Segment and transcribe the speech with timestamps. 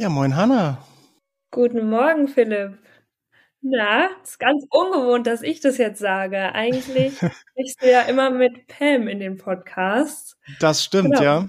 [0.00, 0.78] Ja, moin Hanna.
[1.50, 2.78] Guten Morgen, Philipp.
[3.62, 6.54] Na, ist ganz ungewohnt, dass ich das jetzt sage.
[6.54, 10.36] Eigentlich sprichst du ja immer mit Pam in den Podcasts.
[10.60, 11.22] Das stimmt, genau.
[11.22, 11.48] ja.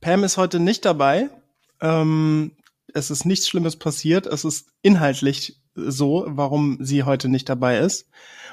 [0.00, 1.28] Pam ist heute nicht dabei.
[1.82, 2.56] Ähm,
[2.94, 4.26] es ist nichts Schlimmes passiert.
[4.26, 8.08] Es ist inhaltlich so, warum sie heute nicht dabei ist.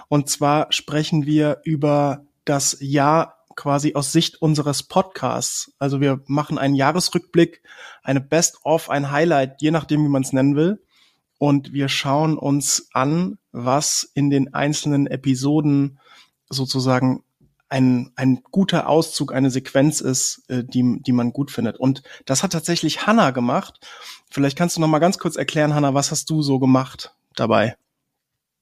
[0.09, 5.73] Und zwar sprechen wir über das Jahr quasi aus Sicht unseres Podcasts.
[5.79, 7.61] Also wir machen einen Jahresrückblick,
[8.03, 10.81] eine Best-of, ein Highlight, je nachdem, wie man es nennen will.
[11.39, 15.99] Und wir schauen uns an, was in den einzelnen Episoden
[16.49, 17.23] sozusagen
[17.69, 21.77] ein, ein guter Auszug, eine Sequenz ist, äh, die, die man gut findet.
[21.77, 23.85] Und das hat tatsächlich Hanna gemacht.
[24.29, 27.75] Vielleicht kannst du noch mal ganz kurz erklären, Hanna, was hast du so gemacht dabei?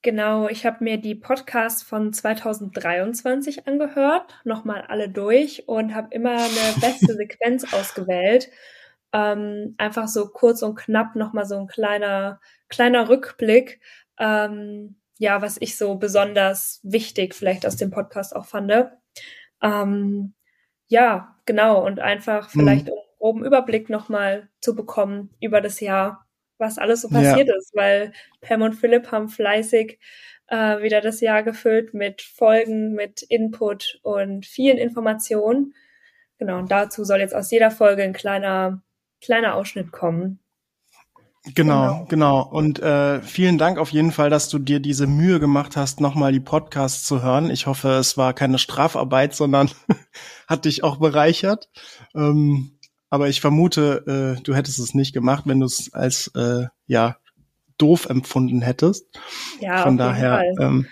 [0.05, 6.33] Genau, ich habe mir die Podcasts von 2023 angehört, nochmal alle durch und habe immer
[6.33, 8.51] eine beste Sequenz ausgewählt.
[9.13, 12.39] Ähm, einfach so kurz und knapp nochmal so ein kleiner,
[12.69, 13.79] kleiner Rückblick,
[14.19, 18.71] ähm, ja, was ich so besonders wichtig vielleicht aus dem Podcast auch fand.
[19.63, 20.35] Ähm,
[20.85, 22.59] ja, genau, und einfach mhm.
[22.59, 22.91] vielleicht mhm.
[22.91, 26.24] um einen groben Überblick nochmal zu bekommen über das Jahr
[26.57, 27.55] was alles so passiert ja.
[27.55, 29.99] ist, weil Pam und Philipp haben fleißig
[30.47, 35.73] äh, wieder das Jahr gefüllt mit Folgen, mit Input und vielen Informationen.
[36.37, 38.81] Genau, und dazu soll jetzt aus jeder Folge ein kleiner,
[39.21, 40.39] kleiner Ausschnitt kommen.
[41.53, 42.05] Genau, genau.
[42.07, 42.41] genau.
[42.41, 46.31] Und äh, vielen Dank auf jeden Fall, dass du dir diese Mühe gemacht hast, nochmal
[46.31, 47.51] die Podcasts zu hören.
[47.51, 49.69] Ich hoffe, es war keine Strafarbeit, sondern
[50.47, 51.69] hat dich auch bereichert.
[52.15, 52.74] Ähm,
[53.15, 57.17] aber ich vermute, äh, du hättest es nicht gemacht, wenn du es als äh, ja
[57.77, 59.07] doof empfunden hättest.
[59.59, 60.43] Ja, von daher.
[60.59, 60.87] Ähm,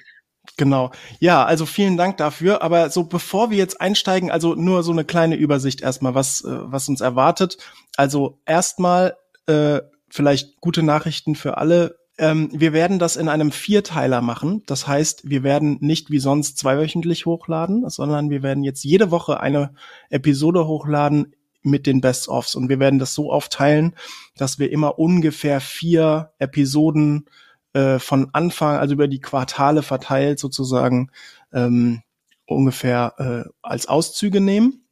[0.57, 0.91] Genau.
[1.19, 2.61] Ja, also vielen Dank dafür.
[2.61, 6.49] Aber so bevor wir jetzt einsteigen, also nur so eine kleine Übersicht erstmal, was, äh,
[6.49, 7.57] was uns erwartet.
[7.95, 9.15] Also erstmal
[9.47, 9.79] äh,
[10.09, 11.95] vielleicht gute Nachrichten für alle.
[12.17, 14.63] Ähm, wir werden das in einem Vierteiler machen.
[14.67, 19.39] Das heißt, wir werden nicht wie sonst zweiwöchentlich hochladen, sondern wir werden jetzt jede Woche
[19.39, 19.73] eine
[20.09, 21.33] Episode hochladen
[21.63, 22.55] mit den Best-ofs.
[22.55, 23.95] Und wir werden das so aufteilen,
[24.37, 27.25] dass wir immer ungefähr vier Episoden
[27.73, 31.09] äh, von Anfang, also über die Quartale verteilt sozusagen,
[31.51, 32.03] ähm,
[32.45, 34.85] ungefähr äh, als Auszüge nehmen.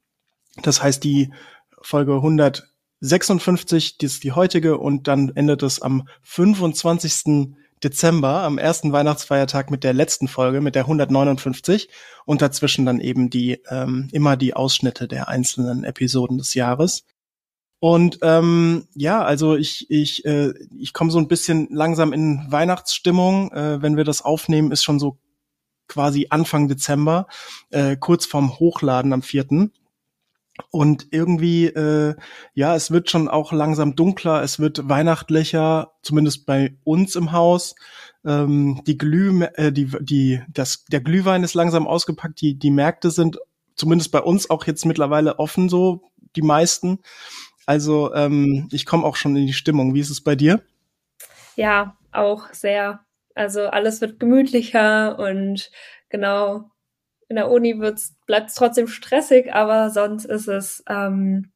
[0.64, 1.32] Das heißt, die
[1.82, 7.56] Folge 156, die ist die heutige, und dann endet es am 25.
[7.84, 11.90] Dezember, am ersten Weihnachtsfeiertag mit der letzten Folge, mit der 159
[12.26, 17.04] und dazwischen dann eben die ähm, immer die Ausschnitte der einzelnen Episoden des Jahres.
[17.80, 23.52] Und ähm, ja, also ich ich äh, ich komme so ein bisschen langsam in Weihnachtsstimmung.
[23.52, 25.18] Äh, wenn wir das aufnehmen, ist schon so
[25.88, 27.28] quasi Anfang Dezember,
[27.72, 29.74] äh, kurz vorm Hochladen am vierten.
[30.70, 32.16] Und irgendwie, äh,
[32.54, 37.76] ja, es wird schon auch langsam dunkler, es wird weihnachtlicher, zumindest bei uns im Haus.
[38.26, 43.12] Ähm, die Glüh, äh, die, die, das, der Glühwein ist langsam ausgepackt, die, die Märkte
[43.12, 43.38] sind
[43.76, 47.00] zumindest bei uns auch jetzt mittlerweile offen, so die meisten.
[47.66, 49.94] Also ähm, ich komme auch schon in die Stimmung.
[49.94, 50.62] Wie ist es bei dir?
[51.56, 53.02] Ja, auch sehr.
[53.36, 55.72] Also alles wird gemütlicher und
[56.10, 56.71] genau,
[57.32, 61.52] in der Uni bleibt es trotzdem stressig, aber sonst ist es ähm,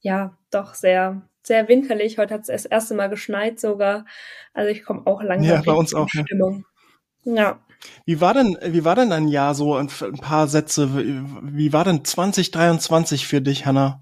[0.00, 2.18] ja doch sehr, sehr winterlich.
[2.18, 4.04] Heute hat es das erste Mal geschneit sogar.
[4.52, 6.64] Also ich komme auch langsam ja, bei uns auch, in Stimmung.
[7.24, 7.34] Ja.
[7.34, 7.60] ja.
[8.04, 10.90] Wie war denn, wie war denn ein Jahr so, ein, ein paar Sätze,
[11.42, 14.00] wie war denn 2023 für dich, Hanna?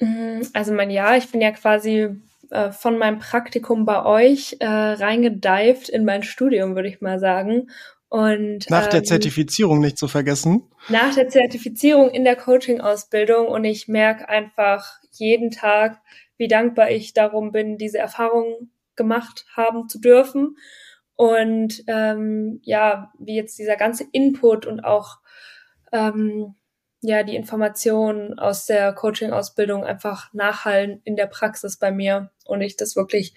[0.00, 2.16] Mm, also mein Jahr, ich bin ja quasi
[2.50, 7.68] äh, von meinem Praktikum bei euch äh, reingedived in mein Studium, würde ich mal sagen.
[8.08, 10.70] Und, nach der ähm, Zertifizierung nicht zu vergessen.
[10.88, 16.00] Nach der Zertifizierung in der Coaching-Ausbildung und ich merke einfach jeden Tag,
[16.36, 20.56] wie dankbar ich darum bin, diese Erfahrung gemacht haben zu dürfen.
[21.16, 25.18] Und ähm, ja, wie jetzt dieser ganze Input und auch
[25.92, 26.54] ähm,
[27.00, 32.76] ja die Informationen aus der Coaching-Ausbildung einfach nachhallen in der Praxis bei mir und ich
[32.76, 33.34] das wirklich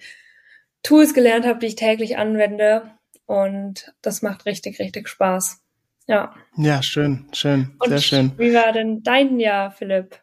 [0.82, 2.90] Tools gelernt habe, die ich täglich anwende
[3.30, 5.60] und das macht richtig, richtig Spaß.
[6.08, 6.34] Ja.
[6.56, 8.32] Ja, schön, schön, und sehr schön.
[8.36, 10.18] Wie war denn dein Jahr, Philipp?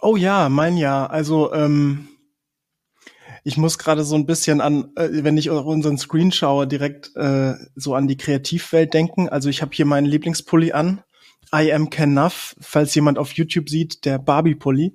[0.00, 1.10] Oh ja, mein Jahr.
[1.10, 2.06] Also, ähm,
[3.42, 7.54] ich muss gerade so ein bisschen an, äh, wenn ich unseren Screen schaue, direkt äh,
[7.74, 9.28] so an die Kreativwelt denken.
[9.28, 11.02] Also ich habe hier meinen Lieblingspulli an.
[11.52, 14.94] I am Kenuff, falls jemand auf YouTube sieht, der Barbie-Pulli.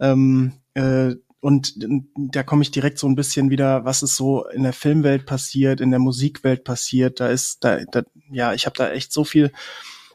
[0.00, 1.74] Ähm, äh, und
[2.16, 5.80] da komme ich direkt so ein bisschen wieder, was ist so in der Filmwelt passiert,
[5.80, 7.20] in der Musikwelt passiert.
[7.20, 9.52] Da ist, da, da ja, ich habe da echt so viel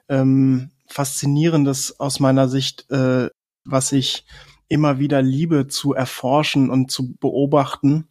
[0.10, 3.30] ähm, Faszinierendes aus meiner Sicht, äh,
[3.64, 4.26] was ich
[4.68, 8.10] immer wieder liebe zu erforschen und zu beobachten.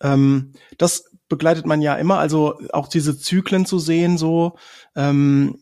[0.00, 4.56] Ähm, das begleitet man ja immer, also auch diese Zyklen zu sehen, so
[4.94, 5.58] ähm,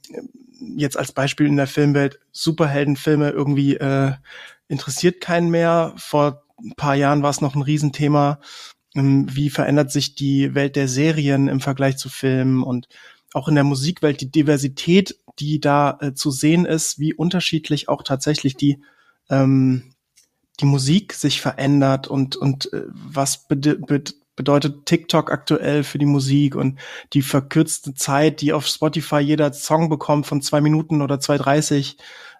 [0.76, 4.12] jetzt als Beispiel in der Filmwelt, Superheldenfilme irgendwie äh,
[4.68, 5.94] interessiert keinen mehr.
[5.96, 8.40] Vor ein paar Jahren war es noch ein Riesenthema.
[8.94, 12.88] Ähm, wie verändert sich die Welt der Serien im Vergleich zu Filmen und
[13.32, 18.02] auch in der Musikwelt die Diversität, die da äh, zu sehen ist, wie unterschiedlich auch
[18.02, 18.82] tatsächlich die
[19.28, 19.94] ähm,
[20.60, 26.80] die Musik sich verändert und und äh, was bedeutet TikTok aktuell für die Musik und
[27.12, 31.96] die verkürzte Zeit, die auf Spotify jeder Song bekommt von zwei Minuten oder 2,30.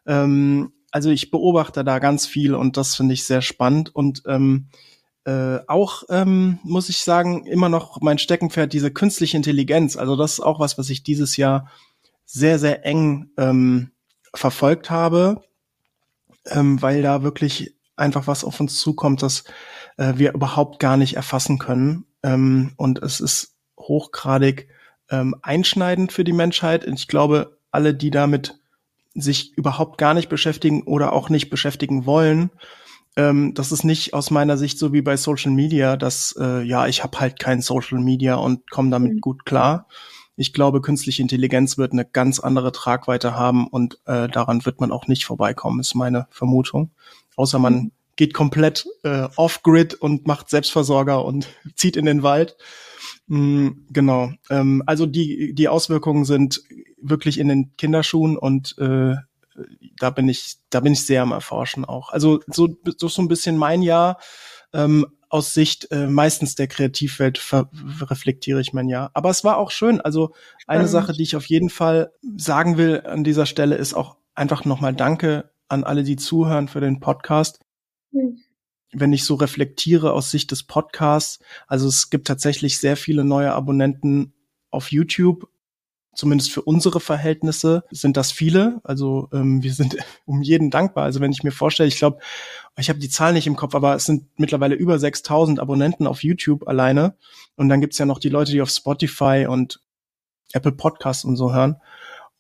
[0.07, 4.69] Ähm, also ich beobachte da ganz viel und das finde ich sehr spannend und ähm,
[5.25, 9.97] äh, auch ähm, muss ich sagen immer noch mein Steckenpferd diese künstliche Intelligenz.
[9.97, 11.71] Also das ist auch was, was ich dieses Jahr
[12.25, 13.91] sehr sehr eng ähm,
[14.35, 15.43] verfolgt habe,
[16.47, 19.45] ähm, weil da wirklich einfach was auf uns zukommt, das
[19.99, 22.07] äh, wir überhaupt gar nicht erfassen können.
[22.23, 24.69] Ähm, und es ist hochgradig
[25.11, 26.85] ähm, einschneidend für die Menschheit.
[26.85, 28.60] Und ich glaube, alle, die damit
[29.21, 32.51] sich überhaupt gar nicht beschäftigen oder auch nicht beschäftigen wollen,
[33.17, 36.87] ähm, das ist nicht aus meiner Sicht so wie bei Social Media, dass äh, ja,
[36.87, 39.21] ich habe halt kein Social Media und komme damit mhm.
[39.21, 39.87] gut klar.
[40.37, 44.93] Ich glaube, künstliche Intelligenz wird eine ganz andere Tragweite haben und äh, daran wird man
[44.93, 46.91] auch nicht vorbeikommen, ist meine Vermutung.
[47.37, 52.55] Außer man mhm geht komplett äh, off-grid und macht Selbstversorger und zieht in den Wald.
[53.31, 54.33] Mm, genau.
[54.51, 56.63] Ähm, also die, die Auswirkungen sind
[57.01, 59.15] wirklich in den Kinderschuhen und äh,
[59.99, 62.11] da bin ich, da bin ich sehr am Erforschen auch.
[62.11, 62.69] Also so,
[62.99, 64.19] so, so ein bisschen mein Jahr.
[64.73, 67.41] Ähm, aus Sicht äh, meistens der Kreativwelt
[68.01, 69.13] reflektiere ich mein Jahr.
[69.15, 70.01] Aber es war auch schön.
[70.01, 70.33] Also
[70.67, 70.89] eine Spannend.
[70.89, 74.93] Sache, die ich auf jeden Fall sagen will an dieser Stelle, ist auch einfach nochmal
[74.93, 77.61] Danke an alle, die zuhören für den Podcast.
[78.11, 78.39] Hm.
[78.93, 83.53] Wenn ich so reflektiere aus Sicht des Podcasts, also es gibt tatsächlich sehr viele neue
[83.53, 84.33] Abonnenten
[84.71, 85.49] auf YouTube.
[86.13, 88.81] Zumindest für unsere Verhältnisse sind das viele.
[88.83, 89.97] Also ähm, wir sind
[90.27, 91.05] um jeden dankbar.
[91.05, 92.19] Also wenn ich mir vorstelle, ich glaube,
[92.77, 96.25] ich habe die Zahl nicht im Kopf, aber es sind mittlerweile über 6000 Abonnenten auf
[96.25, 97.17] YouTube alleine.
[97.57, 99.81] Und dann gibt's ja noch die Leute, die auf Spotify und
[100.53, 101.77] Apple Podcasts und so hören.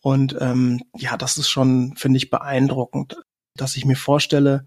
[0.00, 3.23] Und ähm, ja, das ist schon, finde ich, beeindruckend,
[3.55, 4.67] dass ich mir vorstelle,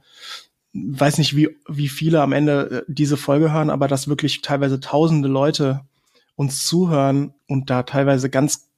[0.73, 4.79] weiß nicht, wie, wie viele am Ende äh, diese Folge hören, aber dass wirklich teilweise
[4.79, 5.81] tausende Leute
[6.35, 8.69] uns zuhören und da teilweise ganz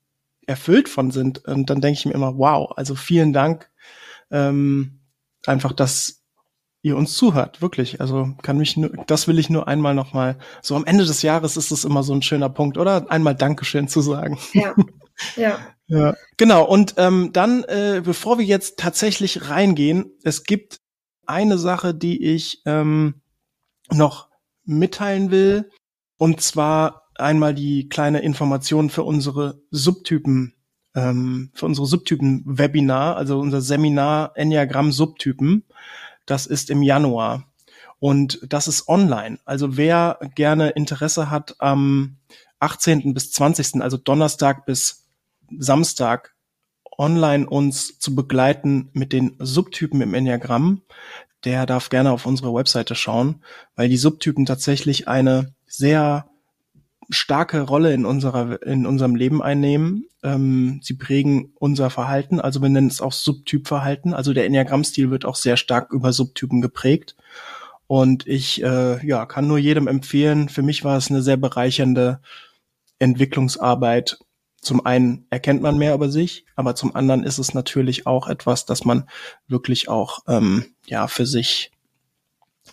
[0.45, 1.45] erfüllt von sind.
[1.45, 3.69] Und dann denke ich mir immer, wow, also vielen Dank,
[4.29, 4.99] ähm,
[5.45, 6.21] einfach, dass
[6.81, 8.01] ihr uns zuhört, wirklich.
[8.01, 11.57] Also kann mich nur, das will ich nur einmal nochmal, so am Ende des Jahres
[11.57, 13.09] ist es immer so ein schöner Punkt, oder?
[13.09, 14.37] Einmal Dankeschön zu sagen.
[14.53, 14.75] Ja,
[15.35, 15.59] ja.
[15.87, 16.13] ja.
[16.37, 20.81] Genau, und ähm, dann, äh, bevor wir jetzt tatsächlich reingehen, es gibt
[21.27, 23.21] eine Sache, die ich ähm,
[23.91, 24.29] noch
[24.65, 25.69] mitteilen will.
[26.17, 30.53] Und zwar einmal die kleine Information für unsere Subtypen,
[30.95, 35.63] ähm, für unsere Subtypen-Webinar, also unser Seminar Enneagramm Subtypen.
[36.25, 37.45] Das ist im Januar.
[37.99, 39.39] Und das ist online.
[39.45, 42.17] Also wer gerne Interesse hat am
[42.59, 43.13] 18.
[43.13, 45.07] bis 20., also Donnerstag bis
[45.57, 46.34] Samstag,
[46.97, 50.81] online uns zu begleiten mit den Subtypen im Enneagramm,
[51.43, 53.43] der darf gerne auf unsere Webseite schauen,
[53.75, 56.27] weil die Subtypen tatsächlich eine sehr
[57.09, 60.07] starke Rolle in unserer in unserem Leben einnehmen.
[60.23, 64.13] Ähm, sie prägen unser Verhalten, also wir nennen es auch Subtypverhalten.
[64.13, 67.15] Also der Enneagrammstil wird auch sehr stark über Subtypen geprägt.
[67.87, 70.49] Und ich äh, ja kann nur jedem empfehlen.
[70.49, 72.19] Für mich war es eine sehr bereichernde
[72.97, 74.17] Entwicklungsarbeit,
[74.65, 78.65] zum einen erkennt man mehr über sich, aber zum anderen ist es natürlich auch etwas,
[78.65, 79.07] dass man
[79.47, 81.71] wirklich auch ähm, ja für sich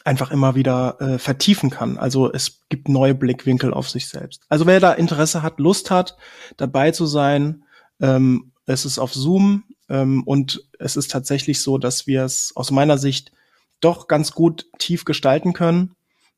[0.04, 1.98] einfach immer wieder äh, vertiefen kann.
[1.98, 4.44] Also es gibt neue Blickwinkel auf sich selbst.
[4.48, 6.16] Also wer da Interesse hat, Lust hat,
[6.56, 7.64] dabei zu sein,
[8.00, 12.70] ähm, es ist auf Zoom ähm, und es ist tatsächlich so, dass wir es aus
[12.70, 13.32] meiner Sicht
[13.80, 15.94] doch ganz gut tief gestalten können.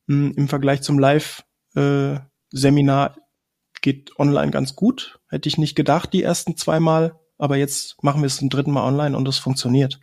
[0.07, 3.19] Hm, Im Vergleich zum Live-Seminar äh,
[3.85, 5.19] geht online ganz gut.
[5.29, 7.19] Hätte ich nicht gedacht, die ersten zweimal.
[7.37, 9.99] Aber jetzt machen wir es zum dritten Mal online und es funktioniert.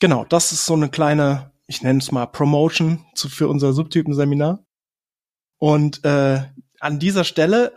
[0.00, 4.64] Genau, das ist so eine kleine, ich nenne es mal Promotion zu, für unser Subtypen-Seminar.
[5.58, 6.44] Und äh,
[6.80, 7.74] an dieser Stelle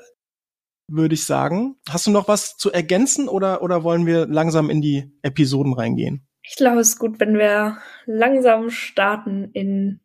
[0.87, 4.81] würde ich sagen, hast du noch was zu ergänzen oder, oder wollen wir langsam in
[4.81, 6.27] die Episoden reingehen?
[6.43, 9.99] Ich glaube, es ist gut, wenn wir langsam starten in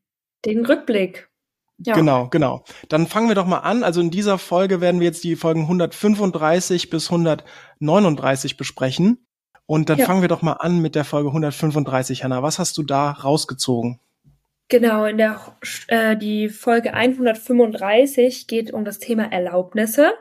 [0.45, 1.31] den Rückblick.
[1.79, 1.95] Ja.
[1.95, 2.65] Genau, genau.
[2.89, 3.83] Dann fangen wir doch mal an.
[3.83, 9.27] Also in dieser Folge werden wir jetzt die Folgen 135 bis 139 besprechen.
[9.67, 10.07] Und dann ja.
[10.07, 12.43] fangen wir doch mal an mit der Folge 135, Hanna.
[12.43, 13.99] Was hast du da rausgezogen?
[14.69, 15.41] Genau, in der
[15.89, 20.15] äh, die Folge 135 geht um das Thema Erlaubnisse.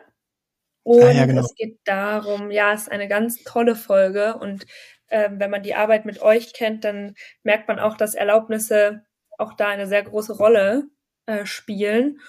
[0.83, 1.41] Und ah, ja, genau.
[1.41, 4.65] es geht darum, ja, es ist eine ganz tolle Folge und
[5.07, 9.03] äh, wenn man die Arbeit mit euch kennt, dann merkt man auch, dass Erlaubnisse
[9.37, 10.89] auch da eine sehr große Rolle
[11.25, 12.19] äh, spielen.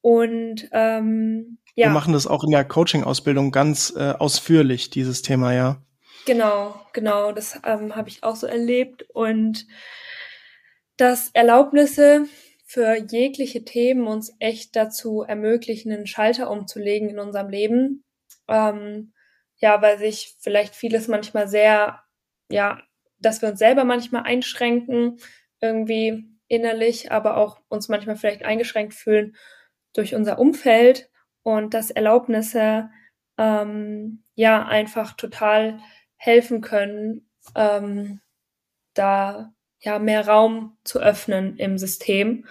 [0.00, 1.86] Und ähm, ja.
[1.86, 5.82] Wir machen das auch in der Coaching-Ausbildung ganz äh, ausführlich, dieses Thema, ja.
[6.26, 9.06] Genau, genau, das ähm, habe ich auch so erlebt.
[9.12, 9.66] Und
[10.96, 12.26] dass Erlaubnisse
[12.64, 18.04] für jegliche Themen uns echt dazu ermöglichen, einen Schalter umzulegen in unserem Leben.
[18.48, 19.12] Ähm,
[19.56, 22.02] ja, weil sich vielleicht vieles manchmal sehr,
[22.50, 22.82] ja,
[23.18, 25.18] dass wir uns selber manchmal einschränken,
[25.60, 29.34] irgendwie innerlich, aber auch uns manchmal vielleicht eingeschränkt fühlen
[29.94, 31.10] durch unser Umfeld
[31.42, 32.90] und dass Erlaubnisse
[33.38, 35.80] ähm, ja einfach total
[36.16, 38.20] helfen können, ähm,
[38.92, 42.46] da ja mehr Raum zu öffnen im System.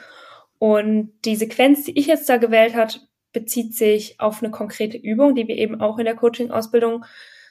[0.58, 5.36] Und die Sequenz, die ich jetzt da gewählt hat, bezieht sich auf eine konkrete Übung,
[5.36, 7.06] die wir eben auch in der Coaching-Ausbildung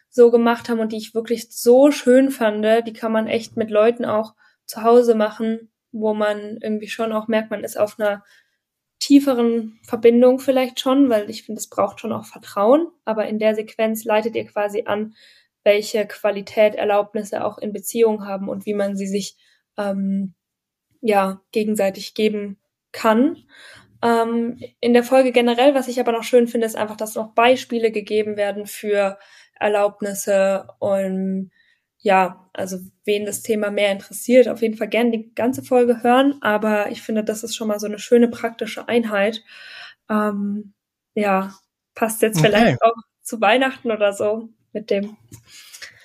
[0.09, 2.65] so gemacht haben und die ich wirklich so schön fand.
[2.87, 4.35] Die kann man echt mit Leuten auch
[4.67, 8.25] zu Hause machen, wo man irgendwie schon auch merkt, man ist auf einer
[9.01, 12.89] tieferen Verbindung vielleicht schon, weil ich finde, es braucht schon auch Vertrauen.
[13.05, 15.15] Aber in der Sequenz leitet ihr quasi an,
[15.65, 19.37] welche Qualität Erlaubnisse auch in Beziehungen haben und wie man sie sich
[19.77, 20.35] ähm,
[21.01, 22.59] ja gegenseitig geben
[22.93, 23.37] kann.
[24.03, 27.35] Ähm, in der Folge generell, was ich aber noch schön finde, ist einfach, dass noch
[27.35, 29.19] Beispiele gegeben werden für
[29.59, 31.51] Erlaubnisse und
[32.03, 36.37] ja, also wen das Thema mehr interessiert, auf jeden Fall gerne die ganze Folge hören,
[36.41, 39.43] aber ich finde, das ist schon mal so eine schöne praktische Einheit.
[40.09, 40.73] Ähm,
[41.15, 41.55] ja,
[41.95, 42.49] passt jetzt okay.
[42.49, 45.17] vielleicht auch zu Weihnachten oder so mit dem.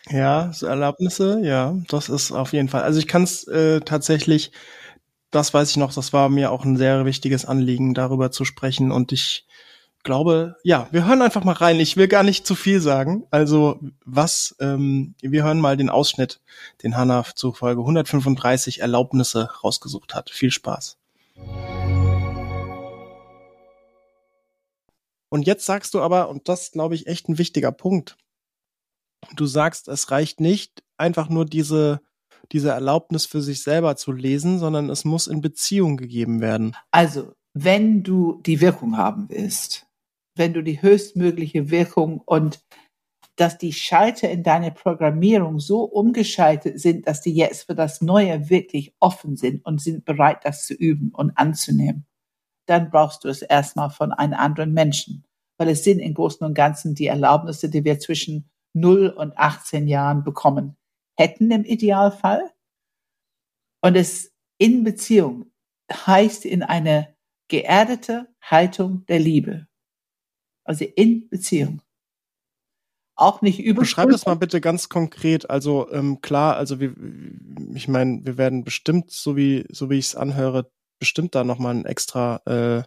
[0.10, 2.84] Ja, so Erlaubnisse, ja, das ist auf jeden Fall.
[2.84, 4.52] Also ich kann es äh, tatsächlich,
[5.32, 8.92] das weiß ich noch, das war mir auch ein sehr wichtiges Anliegen, darüber zu sprechen
[8.92, 9.48] und ich
[10.06, 11.82] glaube, ja, wir hören einfach mal rein.
[11.82, 13.28] Ich will gar nicht zu viel sagen.
[13.32, 16.40] Also was, ähm, wir hören mal den Ausschnitt,
[16.84, 20.30] den Hanna zu Folge 135 Erlaubnisse rausgesucht hat.
[20.30, 20.98] Viel Spaß.
[25.28, 28.16] Und jetzt sagst du aber, und das glaube ich echt ein wichtiger Punkt,
[29.36, 32.00] du sagst, es reicht nicht, einfach nur diese,
[32.54, 36.78] diese Erlaubnis für sich selber zu lesen, sondern es muss in Beziehung gegeben werden.
[36.92, 39.85] Also, wenn du die Wirkung haben willst,
[40.36, 42.64] wenn du die höchstmögliche Wirkung und
[43.38, 48.50] dass die Schalter in deiner Programmierung so umgeschaltet sind, dass die jetzt für das Neue
[48.50, 52.06] wirklich offen sind und sind bereit, das zu üben und anzunehmen,
[52.66, 55.26] dann brauchst du es erstmal von einem anderen Menschen.
[55.58, 59.88] Weil es sind im Großen und Ganzen die Erlaubnisse, die wir zwischen 0 und 18
[59.88, 60.78] Jahren bekommen
[61.18, 62.52] hätten im Idealfall.
[63.82, 65.52] Und es in Beziehung
[65.92, 67.16] heißt in eine
[67.48, 69.68] geerdete Haltung der Liebe.
[70.66, 71.82] Also in Beziehung.
[73.16, 73.82] Auch nicht über.
[73.82, 75.50] Beschreib das mal bitte ganz konkret.
[75.50, 76.94] Also ähm, klar, also wir,
[77.74, 80.70] ich meine, wir werden bestimmt, so wie so wie ich es anhöre,
[81.00, 82.84] bestimmt da noch mal ein extra äh,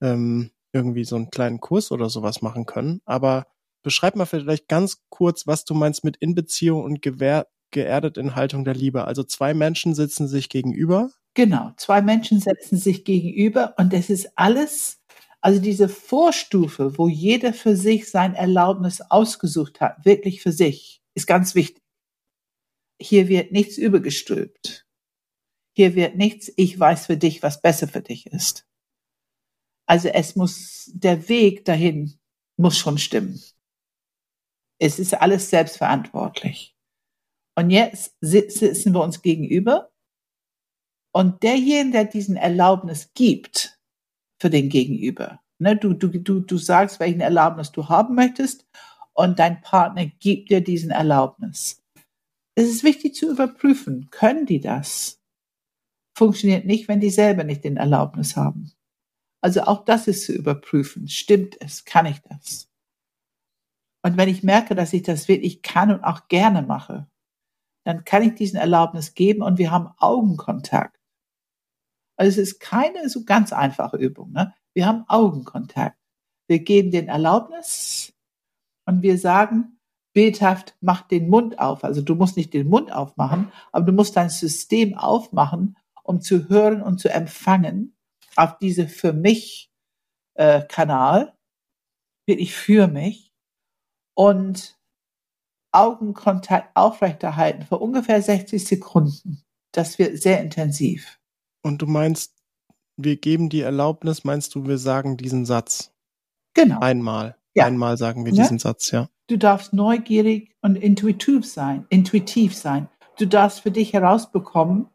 [0.00, 3.00] ähm, irgendwie so einen kleinen Kurs oder sowas machen können.
[3.04, 3.46] Aber
[3.82, 8.34] beschreib mal vielleicht ganz kurz, was du meinst mit in Beziehung und gewehr, geerdet in
[8.34, 9.04] Haltung der Liebe.
[9.04, 11.10] Also zwei Menschen sitzen sich gegenüber.
[11.34, 14.97] Genau, zwei Menschen setzen sich gegenüber und das ist alles
[15.40, 21.26] also diese Vorstufe, wo jeder für sich sein Erlaubnis ausgesucht hat, wirklich für sich, ist
[21.26, 21.82] ganz wichtig.
[23.00, 24.86] Hier wird nichts übergestülpt.
[25.76, 28.66] Hier wird nichts, ich weiß für dich, was besser für dich ist.
[29.86, 32.18] Also es muss, der Weg dahin
[32.56, 33.40] muss schon stimmen.
[34.80, 36.76] Es ist alles selbstverantwortlich.
[37.56, 39.92] Und jetzt sitzen wir uns gegenüber
[41.12, 43.77] und derjenige, der diesen Erlaubnis gibt,
[44.40, 45.40] für den Gegenüber.
[45.58, 48.66] Ne, du, du, du, du sagst, welchen Erlaubnis du haben möchtest
[49.12, 51.82] und dein Partner gibt dir diesen Erlaubnis.
[52.54, 55.20] Es ist wichtig zu überprüfen, können die das?
[56.16, 58.72] Funktioniert nicht, wenn die selber nicht den Erlaubnis haben.
[59.40, 61.08] Also auch das ist zu überprüfen.
[61.08, 61.84] Stimmt es?
[61.84, 62.68] Kann ich das?
[64.04, 67.08] Und wenn ich merke, dass ich das wirklich kann und auch gerne mache,
[67.84, 70.97] dann kann ich diesen Erlaubnis geben und wir haben Augenkontakt.
[72.18, 74.32] Also es ist keine so ganz einfache Übung.
[74.32, 74.52] Ne?
[74.74, 75.96] Wir haben Augenkontakt.
[76.48, 78.12] Wir geben den Erlaubnis
[78.86, 79.78] und wir sagen,
[80.14, 81.84] bildhaft, mach den Mund auf.
[81.84, 86.48] Also du musst nicht den Mund aufmachen, aber du musst dein System aufmachen, um zu
[86.48, 87.96] hören und zu empfangen
[88.34, 89.70] auf diese für mich
[90.34, 91.36] äh, Kanal,
[92.26, 93.32] wirklich für mich.
[94.14, 94.76] Und
[95.70, 99.44] Augenkontakt aufrechterhalten für ungefähr 60 Sekunden.
[99.72, 101.17] Das wird sehr intensiv.
[101.68, 102.34] Und du meinst,
[102.96, 105.92] wir geben die Erlaubnis, meinst du, wir sagen diesen Satz?
[106.54, 106.80] Genau.
[106.80, 107.36] Einmal.
[107.54, 107.66] Ja.
[107.66, 108.42] Einmal sagen wir ja?
[108.42, 109.08] diesen Satz, ja.
[109.28, 112.88] Du darfst neugierig und intuitiv sein, intuitiv sein.
[113.18, 114.88] Du darfst für dich herausbekommen,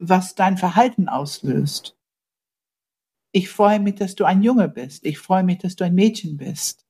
[0.00, 1.96] was dein Verhalten auslöst.
[3.30, 5.06] Ich freue mich, dass du ein Junge bist.
[5.06, 6.84] Ich freue mich, dass du ein Mädchen bist.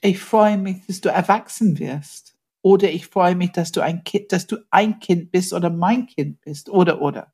[0.00, 2.36] Ich freue mich, dass du erwachsen wirst.
[2.60, 6.06] Oder ich freue mich, dass du ein Kind, dass du ein Kind bist oder mein
[6.06, 6.68] Kind bist.
[6.68, 7.33] Oder, oder.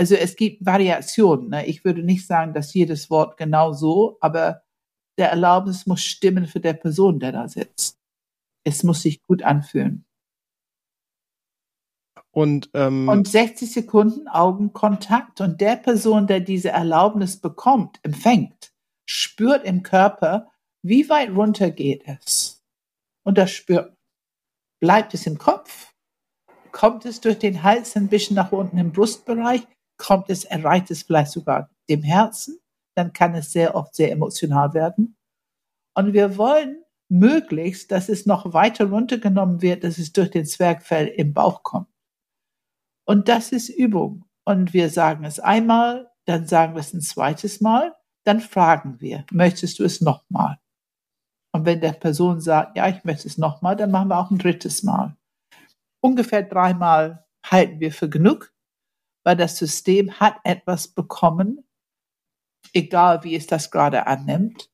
[0.00, 1.50] Also es gibt Variationen.
[1.50, 1.66] Ne?
[1.66, 4.62] Ich würde nicht sagen, dass jedes Wort genau so, aber
[5.18, 7.98] der Erlaubnis muss stimmen für der Person, der da sitzt.
[8.64, 10.06] Es muss sich gut anfühlen.
[12.30, 18.72] Und, ähm, und 60 Sekunden Augenkontakt und der Person, der diese Erlaubnis bekommt, empfängt,
[19.04, 20.50] spürt im Körper,
[20.82, 22.64] wie weit runter geht es.
[23.22, 23.94] Und das spürt.
[24.80, 25.92] Bleibt es im Kopf?
[26.72, 29.66] Kommt es durch den Hals ein bisschen nach unten im Brustbereich?
[30.00, 32.58] Kommt es, erreicht es vielleicht sogar dem Herzen?
[32.96, 35.16] Dann kann es sehr oft sehr emotional werden.
[35.94, 41.06] Und wir wollen möglichst, dass es noch weiter runtergenommen wird, dass es durch den Zwergfell
[41.08, 41.88] im Bauch kommt.
[43.06, 44.24] Und das ist Übung.
[44.46, 49.26] Und wir sagen es einmal, dann sagen wir es ein zweites Mal, dann fragen wir,
[49.30, 50.58] möchtest du es nochmal?
[51.52, 54.38] Und wenn der Person sagt, ja, ich möchte es nochmal, dann machen wir auch ein
[54.38, 55.16] drittes Mal.
[56.02, 58.54] Ungefähr dreimal halten wir für genug,
[59.24, 61.64] weil das System hat etwas bekommen,
[62.72, 64.70] egal wie es das gerade annimmt.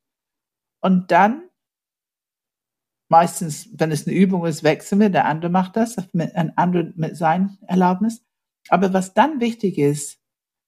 [0.80, 1.48] Und dann,
[3.08, 6.92] meistens, wenn es eine Übung ist, wechseln wir, der andere macht das, mit, ein anderer
[6.96, 8.24] mit seinem Erlaubnis.
[8.68, 10.20] Aber was dann wichtig ist,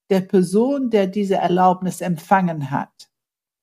[0.09, 3.09] der Person, der diese Erlaubnis empfangen hat,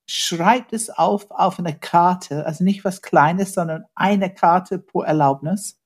[0.09, 5.81] schreibt es auf auf eine Karte, also nicht was Kleines, sondern eine Karte pro Erlaubnis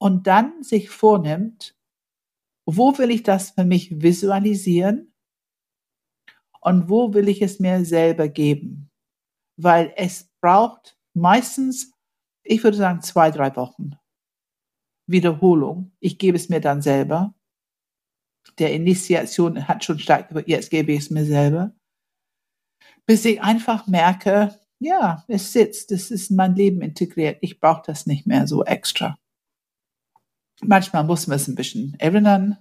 [0.00, 1.76] und dann sich vornimmt,
[2.76, 5.14] wo will ich das für mich visualisieren
[6.60, 8.90] und wo will ich es mir selber geben?
[9.56, 11.92] Weil es braucht meistens,
[12.42, 13.92] ich würde sagen, zwei, drei Wochen
[15.06, 15.92] Wiederholung.
[16.00, 17.34] Ich gebe es mir dann selber.
[18.58, 21.74] Der Initiation hat schon stark, jetzt gebe ich es mir selber
[23.10, 27.38] bis ich einfach merke, ja, es sitzt, es ist in mein Leben integriert.
[27.40, 29.18] Ich brauche das nicht mehr so extra.
[30.62, 32.58] Manchmal muss man es ein bisschen erinnern.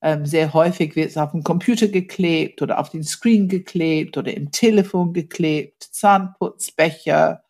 [0.00, 4.32] Ähm, sehr häufig wird es auf dem Computer geklebt oder auf den Screen geklebt oder
[4.36, 7.42] im Telefon geklebt, Zahnputzbecher,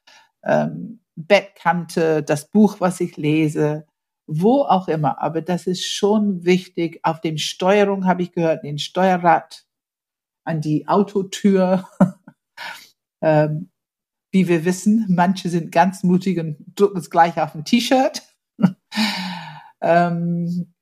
[0.45, 3.87] ähm, Bettkante, das Buch, was ich lese,
[4.27, 5.21] wo auch immer.
[5.21, 7.01] Aber das ist schon wichtig.
[7.03, 9.67] Auf dem Steuerung habe ich gehört, den Steuerrad
[10.45, 11.87] an die Autotür.
[13.21, 13.71] ähm,
[14.31, 18.23] wie wir wissen, manche sind ganz mutig und drücken es gleich auf ein T-Shirt.
[19.81, 20.75] Ähm,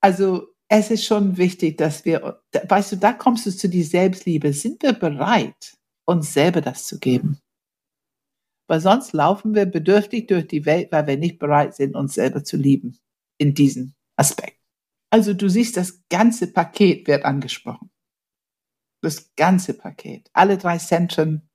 [0.00, 4.52] also es ist schon wichtig, dass wir, weißt du, da kommst du zu die Selbstliebe.
[4.52, 7.38] Sind wir bereit, uns selber das zu geben?
[8.68, 12.42] Weil sonst laufen wir bedürftig durch die Welt, weil wir nicht bereit sind, uns selber
[12.42, 12.98] zu lieben
[13.38, 14.58] in diesem Aspekt.
[15.10, 17.90] Also du siehst, das ganze Paket wird angesprochen
[19.06, 20.28] das ganze Paket.
[20.32, 21.48] Alle drei Zentren,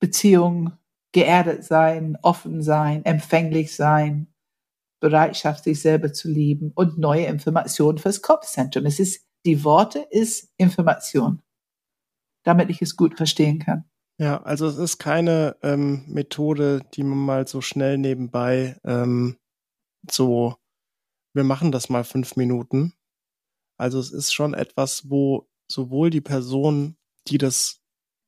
[0.00, 0.72] Beziehung,
[1.12, 4.32] geerdet sein, offen sein, empfänglich sein,
[5.04, 8.86] Bereitschaft, sich selber zu lieben und neue Informationen fürs Kopfzentrum.
[8.86, 11.42] Es ist, die Worte ist Information,
[12.42, 13.84] damit ich es gut verstehen kann.
[14.18, 19.36] Ja, also es ist keine ähm, Methode, die man mal so schnell nebenbei ähm,
[20.10, 20.56] so,
[21.34, 22.94] wir machen das mal fünf Minuten.
[23.78, 26.96] Also es ist schon etwas, wo sowohl die Person,
[27.28, 27.82] die das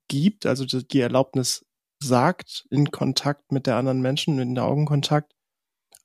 [0.09, 1.65] gibt, also die Erlaubnis
[2.03, 5.36] sagt, in Kontakt mit der anderen Menschen, in der Augenkontakt,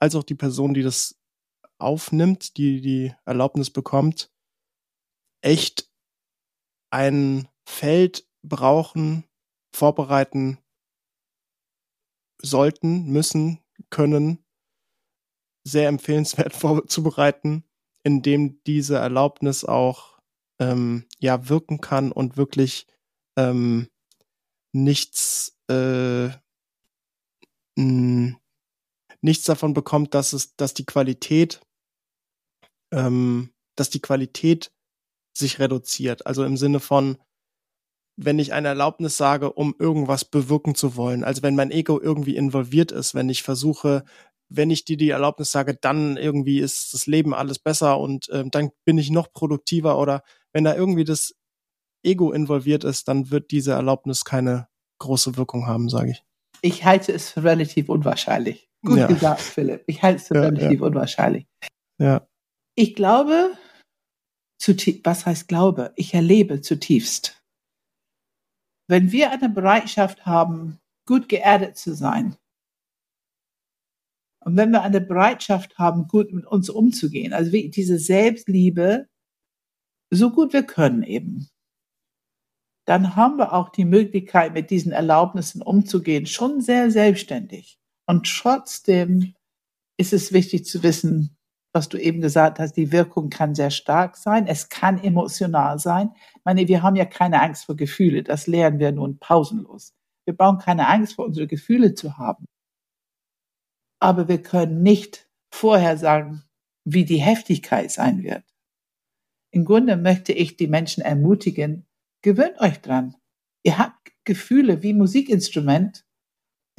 [0.01, 1.19] als auch die Person, die das
[1.77, 4.31] aufnimmt, die die Erlaubnis bekommt,
[5.41, 5.89] echt
[6.91, 9.25] ein Feld brauchen,
[9.73, 10.57] vorbereiten
[12.41, 13.59] sollten, müssen,
[13.89, 14.43] können,
[15.63, 17.63] sehr empfehlenswert vorzubereiten,
[18.03, 20.19] indem diese Erlaubnis auch
[20.59, 22.87] ähm, ja wirken kann und wirklich
[23.37, 23.87] ähm,
[24.73, 26.29] nichts äh,
[27.77, 28.40] mh,
[29.21, 31.61] nichts davon bekommt, dass es, dass die Qualität,
[32.91, 34.71] ähm, dass die Qualität
[35.33, 36.25] sich reduziert.
[36.25, 37.17] Also im Sinne von,
[38.17, 42.35] wenn ich eine Erlaubnis sage, um irgendwas bewirken zu wollen, also wenn mein Ego irgendwie
[42.35, 44.03] involviert ist, wenn ich versuche,
[44.49, 48.43] wenn ich dir die Erlaubnis sage, dann irgendwie ist das Leben alles besser und äh,
[48.49, 51.35] dann bin ich noch produktiver oder wenn da irgendwie das
[52.03, 54.67] Ego involviert ist, dann wird diese Erlaubnis keine
[54.99, 56.23] große Wirkung haben, sage ich.
[56.61, 58.70] Ich halte es für relativ unwahrscheinlich.
[58.83, 59.07] Gut ja.
[59.07, 59.83] gesagt, Philipp.
[59.87, 60.85] Ich halte es für ja, relativ ja.
[60.85, 61.45] unwahrscheinlich.
[61.99, 62.27] Ja.
[62.75, 63.55] Ich glaube,
[65.03, 65.93] was heißt Glaube?
[65.95, 67.41] Ich erlebe zutiefst.
[68.87, 72.37] Wenn wir eine Bereitschaft haben, gut geerdet zu sein,
[74.43, 79.07] und wenn wir eine Bereitschaft haben, gut mit uns umzugehen, also diese Selbstliebe,
[80.09, 81.47] so gut wir können eben,
[82.87, 87.80] dann haben wir auch die Möglichkeit, mit diesen Erlaubnissen umzugehen, schon sehr selbstständig.
[88.07, 89.35] Und trotzdem
[89.97, 91.37] ist es wichtig zu wissen,
[91.73, 94.47] was du eben gesagt hast, die Wirkung kann sehr stark sein.
[94.47, 96.11] Es kann emotional sein.
[96.35, 98.23] Ich meine, wir haben ja keine Angst vor Gefühle.
[98.23, 99.93] Das lernen wir nun pausenlos.
[100.25, 102.45] Wir brauchen keine Angst vor unsere Gefühle zu haben.
[103.99, 106.43] Aber wir können nicht vorher sagen,
[106.83, 108.43] wie die Heftigkeit sein wird.
[109.53, 111.85] Im Grunde möchte ich die Menschen ermutigen,
[112.21, 113.15] gewöhnt euch dran.
[113.63, 116.05] Ihr habt Gefühle wie Musikinstrument,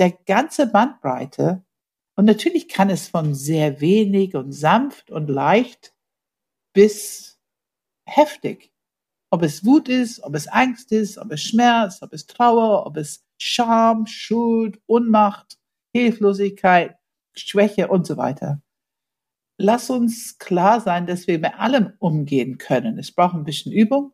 [0.02, 1.64] der ganze Bandbreite
[2.16, 5.94] und natürlich kann es von sehr wenig und sanft und leicht
[6.74, 7.38] bis
[8.04, 8.72] heftig.
[9.30, 12.96] Ob es Wut ist, ob es Angst ist, ob es Schmerz, ob es Trauer, ob
[12.96, 15.56] es Scham, Schuld, Unmacht,
[15.94, 16.98] Hilflosigkeit,
[17.36, 18.60] Schwäche und so weiter.
[19.56, 22.98] Lass uns klar sein, dass wir mit allem umgehen können.
[22.98, 24.12] Es braucht ein bisschen Übung,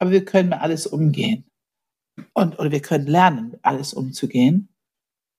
[0.00, 1.46] aber wir können mit alles umgehen.
[2.32, 4.69] Und, oder wir können lernen, alles umzugehen.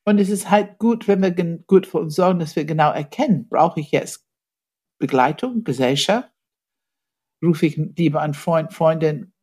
[0.06, 1.32] Und es ist halt gut, wenn wir
[1.68, 4.26] gut für uns sorgen, dass wir genau erkennen, brauche ich jetzt
[5.00, 6.32] Begleitung, Gesellschaft?
[7.44, 9.34] Rufe ich lieber einen Freund, Freundin,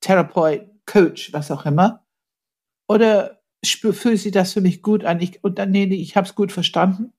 [0.00, 2.04] Therapeut, Coach, was auch immer?
[2.88, 5.20] Oder fühlt sich das für mich gut an?
[5.20, 7.12] Ich, und dann, nee, ich habe es gut verstanden.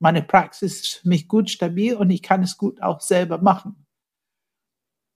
[0.00, 3.86] Meine Praxis ist für mich gut stabil und ich kann es gut auch selber machen.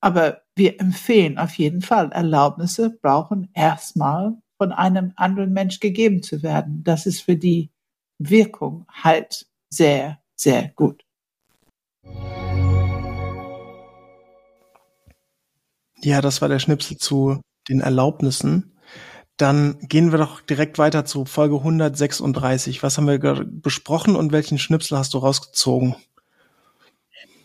[0.02, 6.42] Aber wir empfehlen auf jeden Fall, Erlaubnisse brauchen erstmal von einem anderen Mensch gegeben zu
[6.42, 6.82] werden.
[6.84, 7.70] Das ist für die
[8.18, 11.02] Wirkung halt sehr, sehr gut.
[16.02, 18.76] Ja, das war der Schnipsel zu den Erlaubnissen.
[19.36, 22.82] Dann gehen wir doch direkt weiter zu Folge 136.
[22.82, 25.96] Was haben wir besprochen und welchen Schnipsel hast du rausgezogen?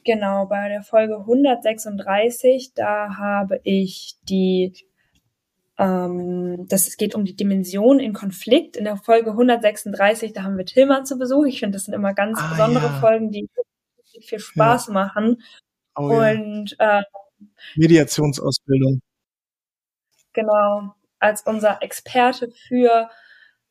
[0.03, 4.73] Genau, bei der Folge 136, da habe ich die
[5.81, 8.77] ähm, das geht um die Dimension in Konflikt.
[8.77, 11.45] In der Folge 136, da haben wir Tillmann zu Besuch.
[11.45, 12.99] Ich finde, das sind immer ganz ah, besondere ja.
[12.99, 13.49] Folgen, die
[14.21, 14.93] viel Spaß ja.
[14.93, 15.41] machen.
[15.95, 16.99] Oh, und ja.
[16.99, 17.03] äh,
[17.75, 19.01] Mediationsausbildung.
[20.33, 23.09] Genau, als unser Experte für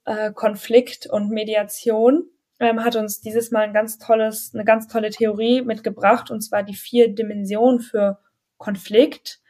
[0.04, 2.24] äh, Konflikt und Mediation
[2.58, 6.64] ähm, hat uns dieses Mal ein ganz tolles, eine ganz tolle Theorie mitgebracht, und zwar
[6.64, 8.18] die vier Dimensionen für
[8.58, 9.40] Konflikt.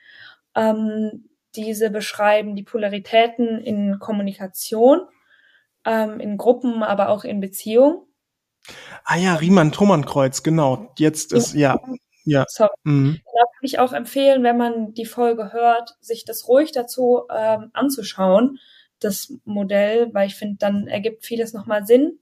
[0.54, 5.02] Ähm, diese beschreiben die Polaritäten in Kommunikation,
[5.84, 8.02] ähm, in Gruppen, aber auch in Beziehungen.
[9.04, 10.92] Ah ja, Riemann-Thomann-Kreuz, genau.
[10.98, 11.78] Jetzt ist, ja,
[12.24, 12.44] ja.
[12.48, 12.70] Sorry.
[12.84, 13.20] Mhm.
[13.24, 17.70] Da kann ich auch empfehlen, wenn man die Folge hört, sich das ruhig dazu ähm,
[17.72, 18.58] anzuschauen,
[19.00, 22.18] das Modell, weil ich finde, dann ergibt vieles nochmal Sinn.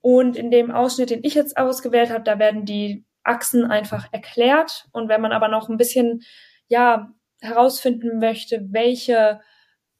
[0.00, 4.86] Und in dem Ausschnitt, den ich jetzt ausgewählt habe, da werden die Achsen einfach erklärt.
[4.92, 6.22] Und wenn man aber noch ein bisschen,
[6.68, 7.10] ja,
[7.44, 9.40] herausfinden möchte, welche,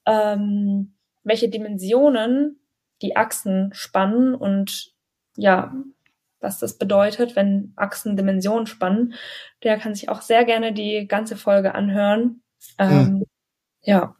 [0.06, 2.60] ähm, welche Dimensionen
[3.02, 4.92] die Achsen spannen und
[5.36, 5.74] ja,
[6.40, 9.14] was das bedeutet, wenn Achsen Dimensionen spannen,
[9.62, 12.42] der kann sich auch sehr gerne die ganze Folge anhören.
[12.78, 13.24] Ähm, hm.
[13.82, 14.16] Ja.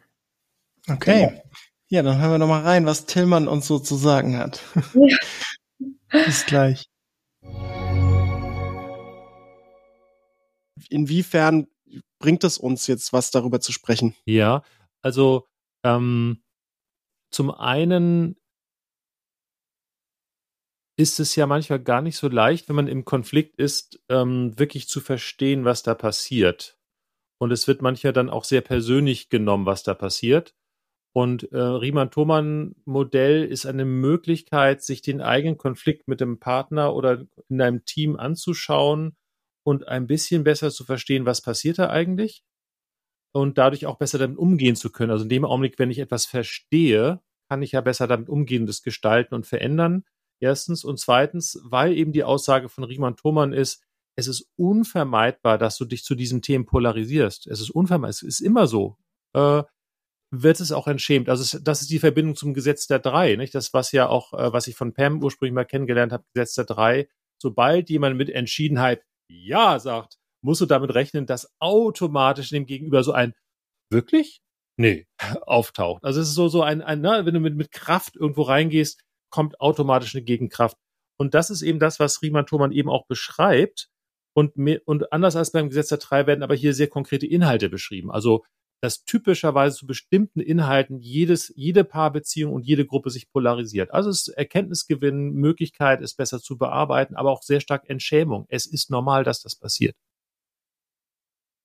[0.89, 1.43] Okay.
[1.89, 4.61] Ja, dann hören wir noch mal rein, was Tillmann uns so zu sagen hat.
[4.95, 5.17] Ja.
[6.27, 6.85] Bis gleich.
[10.89, 11.67] Inwiefern
[12.18, 14.14] bringt es uns jetzt was darüber zu sprechen?
[14.24, 14.62] Ja,
[15.02, 15.46] also
[15.85, 16.42] ähm,
[17.30, 18.37] zum einen
[20.96, 24.88] ist es ja manchmal gar nicht so leicht, wenn man im Konflikt ist, ähm, wirklich
[24.88, 26.78] zu verstehen, was da passiert.
[27.38, 30.54] Und es wird manchmal dann auch sehr persönlich genommen, was da passiert.
[31.12, 37.61] Und äh, Riemann-Thomann-Modell ist eine Möglichkeit, sich den eigenen Konflikt mit dem Partner oder in
[37.61, 39.16] einem Team anzuschauen
[39.64, 42.44] und ein bisschen besser zu verstehen, was passiert da eigentlich
[43.33, 45.11] und dadurch auch besser damit umgehen zu können.
[45.11, 48.83] Also in dem Augenblick, wenn ich etwas verstehe, kann ich ja besser damit umgehen, das
[48.83, 50.05] gestalten und verändern.
[50.40, 50.85] Erstens.
[50.85, 53.83] Und zweitens, weil eben die Aussage von Riemann Thomann ist,
[54.16, 57.48] es ist unvermeidbar, dass du dich zu diesen Themen polarisierst.
[57.48, 58.96] Es ist unvermeidbar, es ist immer so.
[59.33, 59.64] Äh,
[60.31, 61.29] wird es auch entschämt.
[61.29, 63.55] Also es, das ist die Verbindung zum Gesetz der drei, nicht?
[63.55, 66.64] Das, was ja auch, äh, was ich von Pam ursprünglich mal kennengelernt habe, Gesetz der
[66.64, 67.09] drei.
[67.38, 73.13] Sobald jemand mit Entschiedenheit Ja sagt, musst du damit rechnen, dass automatisch dem Gegenüber so
[73.13, 73.35] ein
[73.91, 74.43] wirklich?
[74.77, 75.07] nee,
[75.47, 76.05] auftaucht.
[76.05, 79.01] Also es ist so, so ein, ein ne, wenn du mit, mit Kraft irgendwo reingehst,
[79.31, 80.77] kommt automatisch eine Gegenkraft.
[81.17, 83.89] Und das ist eben das, was Riemann Thomann eben auch beschreibt.
[84.37, 88.11] Und, und anders als beim Gesetz der drei werden aber hier sehr konkrete Inhalte beschrieben.
[88.11, 88.45] Also
[88.85, 93.92] dass typischerweise zu bestimmten Inhalten jedes, jede Paarbeziehung und jede Gruppe sich polarisiert.
[93.92, 98.47] Also es ist Erkenntnisgewinn, Möglichkeit, es besser zu bearbeiten, aber auch sehr stark Entschämung.
[98.49, 99.97] Es ist normal, dass das passiert.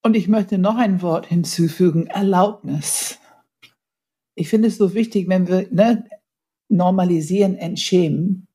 [0.02, 3.20] Und ich möchte noch ein Wort hinzufügen, Erlaubnis.
[4.36, 6.06] Ich finde es so wichtig, wenn wir ne,
[6.70, 8.48] normalisieren, entschämen,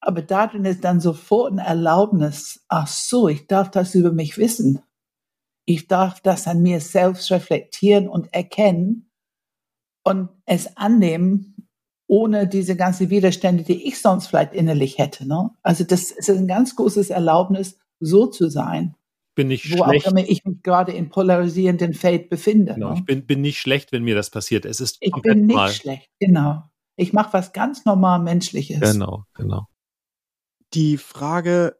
[0.00, 4.80] aber darin ist dann sofort ein Erlaubnis, ach so, ich darf das über mich wissen.
[5.66, 9.10] Ich darf das an mir selbst reflektieren und erkennen
[10.04, 11.68] und es annehmen,
[12.06, 15.26] ohne diese ganze Widerstände, die ich sonst vielleicht innerlich hätte.
[15.26, 15.50] Ne?
[15.62, 18.94] Also das ist ein ganz großes Erlaubnis, so zu sein.
[19.34, 20.06] Bin nicht wo schlecht.
[20.06, 22.74] auch immer ich mich gerade in polarisierenden Feld befinde.
[22.74, 22.98] Genau, ne?
[22.98, 24.64] ich bin, bin nicht schlecht, wenn mir das passiert.
[24.64, 25.72] Es ist Ich komplett bin nicht normal.
[25.72, 26.62] schlecht, genau.
[26.96, 28.80] Ich mache was ganz normal Menschliches.
[28.80, 29.66] Genau, genau.
[30.72, 31.76] Die Frage,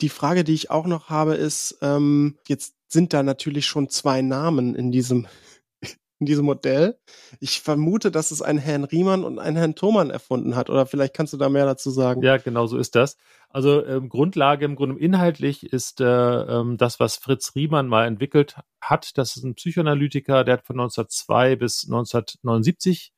[0.00, 4.22] die Frage, die ich auch noch habe, ist, ähm, jetzt sind da natürlich schon zwei
[4.22, 5.26] Namen in diesem,
[6.20, 6.98] in diesem Modell.
[7.40, 10.70] Ich vermute, dass es einen Herrn Riemann und einen Herrn Thomann erfunden hat.
[10.70, 12.22] Oder vielleicht kannst du da mehr dazu sagen.
[12.22, 13.16] Ja, genau so ist das.
[13.50, 18.56] Also ähm, Grundlage im Grunde inhaltlich ist äh, ähm, das, was Fritz Riemann mal entwickelt
[18.80, 19.16] hat.
[19.16, 23.12] Das ist ein Psychoanalytiker, der hat von 1902 bis 1979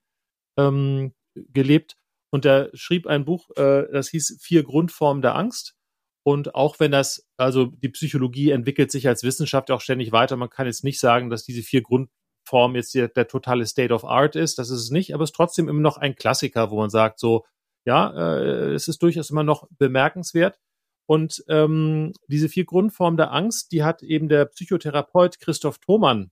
[0.57, 1.97] ähm, gelebt
[2.31, 5.75] und der schrieb ein Buch, äh, das hieß Vier Grundformen der Angst.
[6.22, 10.50] Und auch wenn das, also die Psychologie entwickelt sich als Wissenschaft auch ständig weiter, man
[10.50, 14.37] kann jetzt nicht sagen, dass diese vier Grundformen jetzt der, der totale State of Art
[14.37, 16.90] ist, das ist es nicht, aber es ist trotzdem immer noch ein Klassiker, wo man
[16.90, 17.46] sagt, so,
[17.87, 20.59] ja, äh, es ist durchaus immer noch bemerkenswert.
[21.06, 26.30] Und ähm, diese vier Grundformen der Angst, die hat eben der Psychotherapeut Christoph Thomann,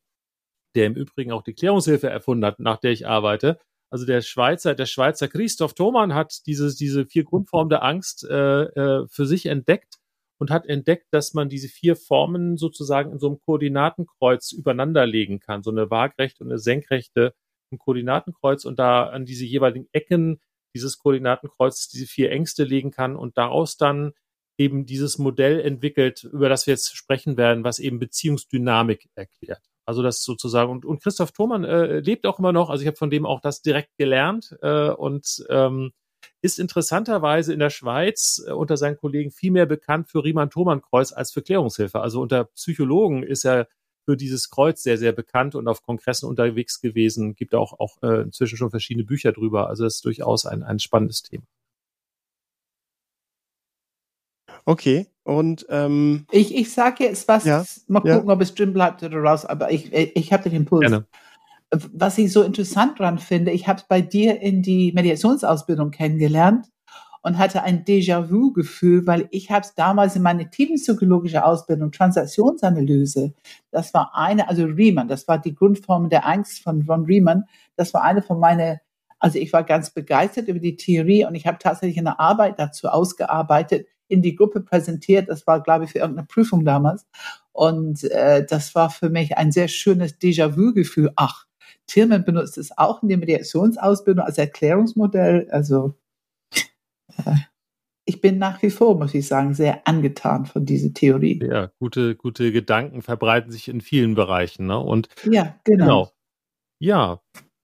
[0.76, 3.58] der im Übrigen auch die Klärungshilfe erfunden hat, nach der ich arbeite.
[3.90, 8.64] Also der Schweizer, der Schweizer Christoph Thomann hat diese, diese vier Grundformen der Angst äh,
[8.64, 9.96] äh, für sich entdeckt
[10.38, 15.40] und hat entdeckt, dass man diese vier Formen sozusagen in so einem Koordinatenkreuz übereinander legen
[15.40, 15.62] kann.
[15.62, 17.34] So eine waagrechte und eine senkrechte
[17.70, 20.40] ein Koordinatenkreuz und da an diese jeweiligen Ecken
[20.74, 24.12] dieses Koordinatenkreuzes diese vier Ängste legen kann und daraus dann
[24.58, 29.62] eben dieses Modell entwickelt, über das wir jetzt sprechen werden, was eben Beziehungsdynamik erklärt.
[29.88, 32.98] Also das sozusagen, und, und Christoph Thomann äh, lebt auch immer noch, also ich habe
[32.98, 35.92] von dem auch das direkt gelernt äh, und ähm,
[36.42, 41.32] ist interessanterweise in der Schweiz äh, unter seinen Kollegen viel mehr bekannt für Riemann-Thomann-Kreuz als
[41.32, 42.00] für Klärungshilfe.
[42.00, 43.66] Also unter Psychologen ist er
[44.04, 47.34] für dieses Kreuz sehr, sehr bekannt und auf Kongressen unterwegs gewesen.
[47.34, 49.68] Gibt auch, auch äh, inzwischen schon verschiedene Bücher drüber.
[49.68, 51.46] Also das ist durchaus ein, ein spannendes Thema.
[54.64, 55.06] Okay.
[55.24, 58.16] Und ähm, Ich, ich sage jetzt was, Ja, mal ja.
[58.16, 60.88] gucken, ob es drin bleibt oder raus, aber ich, ich habe den Impuls.
[60.88, 61.06] Gerne.
[61.70, 66.66] Was ich so interessant dran finde, ich habe es bei dir in die Mediationsausbildung kennengelernt
[67.20, 73.34] und hatte ein Déjà-vu-Gefühl, weil ich habe es damals in meine tiefenpsychologische Ausbildung, Transaktionsanalyse,
[73.70, 77.44] das war eine, also Riemann, das war die Grundform der Angst von Ron Riemann,
[77.76, 78.78] das war eine von meinen,
[79.18, 82.88] also ich war ganz begeistert über die Theorie und ich habe tatsächlich eine Arbeit dazu
[82.88, 87.06] ausgearbeitet, in die Gruppe präsentiert, das war, glaube ich, für irgendeine Prüfung damals
[87.52, 91.46] und äh, das war für mich ein sehr schönes Déjà-vu-Gefühl, ach,
[91.86, 95.48] Tillman benutzt es auch in der Mediationsausbildung als Erklärungsmodell.
[95.50, 95.94] Also
[97.16, 97.34] äh,
[98.04, 101.40] ich bin nach wie vor, muss ich sagen, sehr angetan von dieser Theorie.
[101.42, 104.66] Ja, gute, gute Gedanken verbreiten sich in vielen Bereichen.
[104.66, 104.78] Ne?
[104.78, 105.84] Und Ja, genau.
[105.84, 106.12] genau.
[106.80, 107.20] Ja,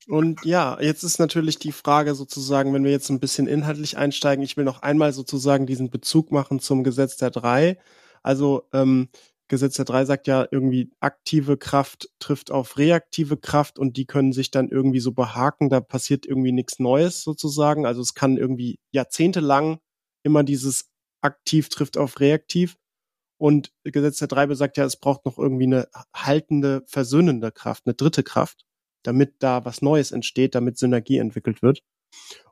[0.06, 4.44] Und ja, jetzt ist natürlich die Frage sozusagen, wenn wir jetzt ein bisschen inhaltlich einsteigen,
[4.44, 7.78] ich will noch einmal sozusagen diesen Bezug machen zum Gesetz der drei.
[8.22, 9.08] Also ähm,
[9.48, 14.32] Gesetz der drei sagt ja irgendwie, aktive Kraft trifft auf reaktive Kraft und die können
[14.32, 17.86] sich dann irgendwie so behaken, da passiert irgendwie nichts Neues sozusagen.
[17.86, 19.78] Also es kann irgendwie jahrzehntelang
[20.22, 20.90] immer dieses
[21.22, 22.76] aktiv trifft auf reaktiv.
[23.38, 27.94] Und Gesetz der drei besagt ja, es braucht noch irgendwie eine haltende, versöhnende Kraft, eine
[27.94, 28.64] dritte Kraft
[29.04, 31.82] damit da was Neues entsteht, damit Synergie entwickelt wird.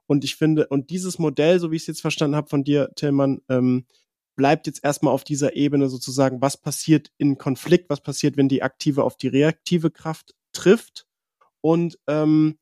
[0.07, 2.91] Und ich finde, und dieses Modell, so wie ich es jetzt verstanden habe von dir,
[2.95, 3.87] Tillmann, ähm,
[4.35, 8.63] bleibt jetzt erstmal auf dieser Ebene sozusagen, was passiert in Konflikt, was passiert, wenn die
[8.63, 11.07] aktive auf die reaktive Kraft trifft
[11.61, 12.59] und ähm,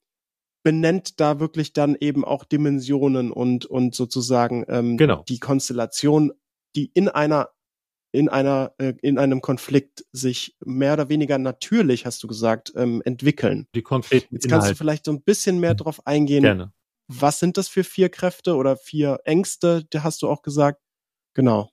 [0.62, 5.24] benennt da wirklich dann eben auch Dimensionen und, und sozusagen ähm, Genau.
[5.28, 6.32] die Konstellation,
[6.76, 7.50] die in einer
[8.12, 13.02] in einer äh, in einem Konflikt sich mehr oder weniger natürlich, hast du gesagt, ähm,
[13.04, 13.68] entwickeln.
[13.74, 14.76] die konkreten Jetzt kannst du Inhalte.
[14.76, 16.42] vielleicht so ein bisschen mehr drauf eingehen.
[16.42, 16.72] Gerne.
[17.08, 19.84] Was sind das für vier Kräfte oder vier Ängste?
[19.92, 20.80] Die hast du auch gesagt.
[21.34, 21.70] Genau.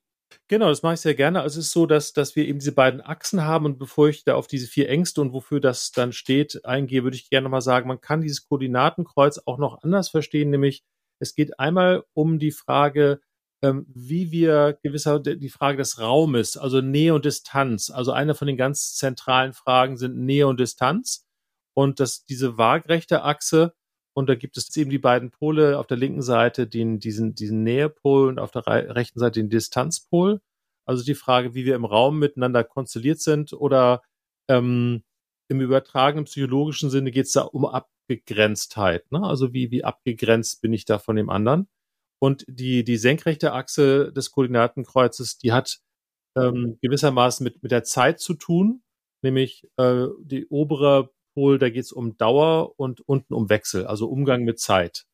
[0.47, 1.41] Genau, das mache ich sehr gerne.
[1.41, 4.23] Also es ist so, dass, dass wir eben diese beiden Achsen haben und bevor ich
[4.23, 7.61] da auf diese vier Ängste und wofür das dann steht eingehe, würde ich gerne nochmal
[7.61, 10.83] sagen, man kann dieses Koordinatenkreuz auch noch anders verstehen, nämlich
[11.19, 13.21] es geht einmal um die Frage,
[13.61, 17.89] wie wir gewisser, die Frage des Raumes, also Nähe und Distanz.
[17.89, 21.27] Also eine von den ganz zentralen Fragen sind Nähe und Distanz
[21.73, 23.73] und dass diese waagrechte Achse
[24.17, 27.61] und da gibt es eben die beiden Pole auf der linken Seite, den, diesen, diesen
[27.61, 30.41] Nähepol und auf der rechten Seite den Distanzpol.
[30.87, 34.01] Also die Frage, wie wir im Raum miteinander konstelliert sind oder
[34.49, 35.03] ähm,
[35.49, 39.11] im übertragenen psychologischen Sinne geht es da um Abgegrenztheit.
[39.11, 39.21] Ne?
[39.21, 41.67] Also wie, wie abgegrenzt bin ich da von dem anderen?
[42.19, 45.79] Und die, die senkrechte Achse des Koordinatenkreuzes, die hat
[46.35, 48.83] ähm, gewissermaßen mit, mit der Zeit zu tun,
[49.21, 54.07] nämlich äh, die obere Pol, da geht es um Dauer und unten um Wechsel, also
[54.07, 55.05] Umgang mit Zeit.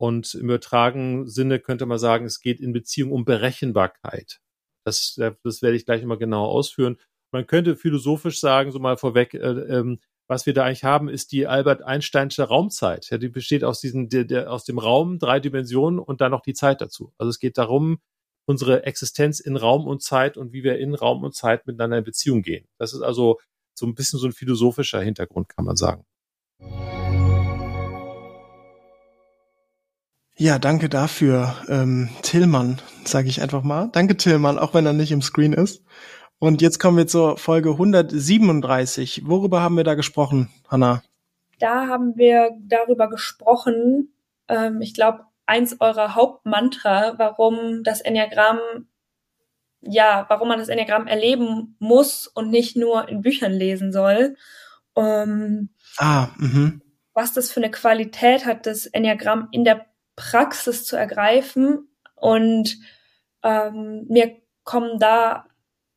[0.00, 4.40] Und im übertragenen Sinne könnte man sagen, es geht in Beziehung um Berechenbarkeit.
[4.84, 6.98] Das, das werde ich gleich mal genau ausführen.
[7.32, 11.32] Man könnte philosophisch sagen, so mal vorweg, äh, ähm, was wir da eigentlich haben, ist
[11.32, 13.08] die Albert Einsteinsche Raumzeit.
[13.10, 16.42] Ja, die besteht aus diesen, der, der, aus dem Raum, drei Dimensionen und dann noch
[16.42, 17.12] die Zeit dazu.
[17.16, 17.98] Also es geht darum,
[18.44, 22.04] unsere Existenz in Raum und Zeit und wie wir in Raum und Zeit miteinander in
[22.04, 22.66] Beziehung gehen.
[22.78, 23.38] Das ist also
[23.74, 26.04] so ein bisschen so ein philosophischer Hintergrund, kann man sagen.
[30.36, 33.88] Ja, danke dafür, ähm, Tillmann, sage ich einfach mal.
[33.92, 35.82] Danke, Tillmann, auch wenn er nicht im Screen ist.
[36.38, 39.22] Und jetzt kommen wir zur Folge 137.
[39.26, 41.02] Worüber haben wir da gesprochen, Hanna?
[41.58, 44.12] Da haben wir darüber gesprochen,
[44.48, 48.58] ähm, ich glaube, eins eurer Hauptmantra, warum das Enneagramm
[49.80, 54.36] ja, warum man das Enneagramm erleben muss und nicht nur in Büchern lesen soll.
[54.96, 56.82] Ähm, ah, mhm.
[57.14, 61.88] Was das für eine Qualität hat, das Enneagramm in der Praxis zu ergreifen.
[62.16, 62.78] Und
[63.42, 65.46] ähm, mir kommen da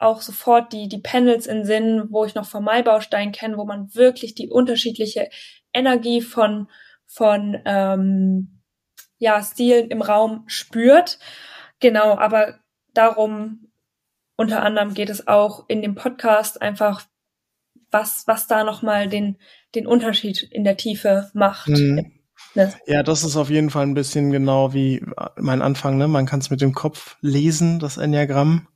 [0.02, 3.94] auch sofort die, die Panels in Sinn, wo ich noch vom Maibaustein kenne, wo man
[3.94, 5.30] wirklich die unterschiedliche
[5.74, 6.68] Energie von,
[7.06, 8.62] von ähm,
[9.18, 11.20] ja, Stilen im Raum spürt.
[11.80, 12.60] Genau, aber
[12.94, 13.72] darum
[14.36, 17.04] unter anderem geht es auch in dem Podcast einfach,
[17.92, 19.38] was, was da nochmal den,
[19.76, 21.68] den Unterschied in der Tiefe macht.
[21.68, 22.12] Mhm.
[22.56, 22.74] Ne?
[22.86, 25.06] Ja, das ist auf jeden Fall ein bisschen genau wie
[25.38, 26.08] mein Anfang, ne?
[26.08, 28.68] Man kann es mit dem Kopf lesen, das Enneagramm.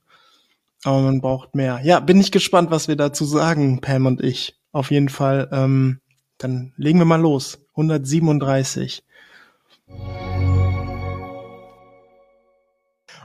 [0.86, 1.80] Aber man braucht mehr.
[1.82, 4.56] Ja, bin ich gespannt, was wir dazu sagen, Pam und ich.
[4.70, 6.00] Auf jeden Fall, ähm,
[6.38, 7.58] dann legen wir mal los.
[7.70, 9.02] 137.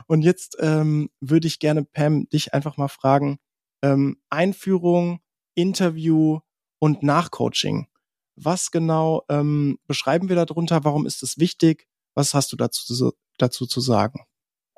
[0.08, 3.38] Und jetzt ähm, würde ich gerne, Pam, dich einfach mal fragen,
[3.80, 5.20] ähm, Einführung,
[5.54, 6.40] Interview
[6.80, 7.86] und Nachcoaching.
[8.34, 10.82] Was genau ähm, beschreiben wir darunter?
[10.82, 11.86] Warum ist es wichtig?
[12.14, 14.24] Was hast du dazu, dazu zu sagen?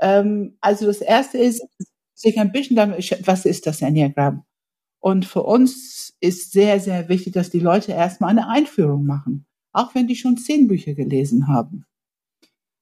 [0.00, 1.62] Ähm, also das erste ist,
[2.14, 4.44] sich ein bisschen damit, was ist das Enneagramm?
[5.00, 9.46] Und für uns ist sehr, sehr wichtig, dass die Leute erstmal eine Einführung machen.
[9.72, 11.84] Auch wenn die schon zehn Bücher gelesen haben.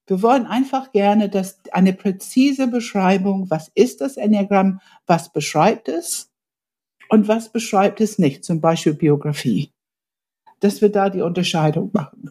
[0.07, 6.31] Wir wollen einfach gerne, dass eine präzise Beschreibung, was ist das Enneagramm, was beschreibt es
[7.09, 9.73] und was beschreibt es nicht, zum Beispiel Biografie.
[10.61, 12.31] Dass wir da die Unterscheidung machen.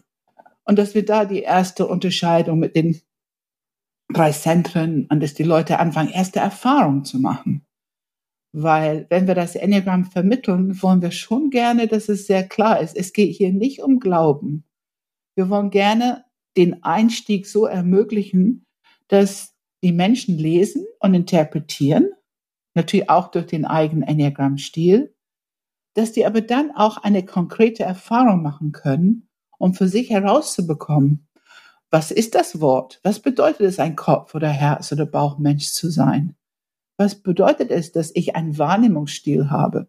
[0.64, 3.00] Und dass wir da die erste Unterscheidung mit den
[4.12, 7.64] drei Zentren und dass die Leute anfangen, erste Erfahrungen zu machen.
[8.54, 12.96] Weil wenn wir das Enneagramm vermitteln, wollen wir schon gerne, dass es sehr klar ist.
[12.96, 14.64] Es geht hier nicht um Glauben.
[15.34, 16.24] Wir wollen gerne
[16.56, 18.66] den Einstieg so ermöglichen,
[19.08, 22.10] dass die Menschen lesen und interpretieren,
[22.74, 25.14] natürlich auch durch den eigenen Enneagramm-Stil,
[25.94, 31.26] dass die aber dann auch eine konkrete Erfahrung machen können, um für sich herauszubekommen,
[31.92, 33.00] was ist das Wort?
[33.02, 36.34] Was bedeutet es, ein Kopf oder Herz oder Bauchmensch zu sein?
[36.96, 39.88] Was bedeutet es, dass ich einen Wahrnehmungsstil habe?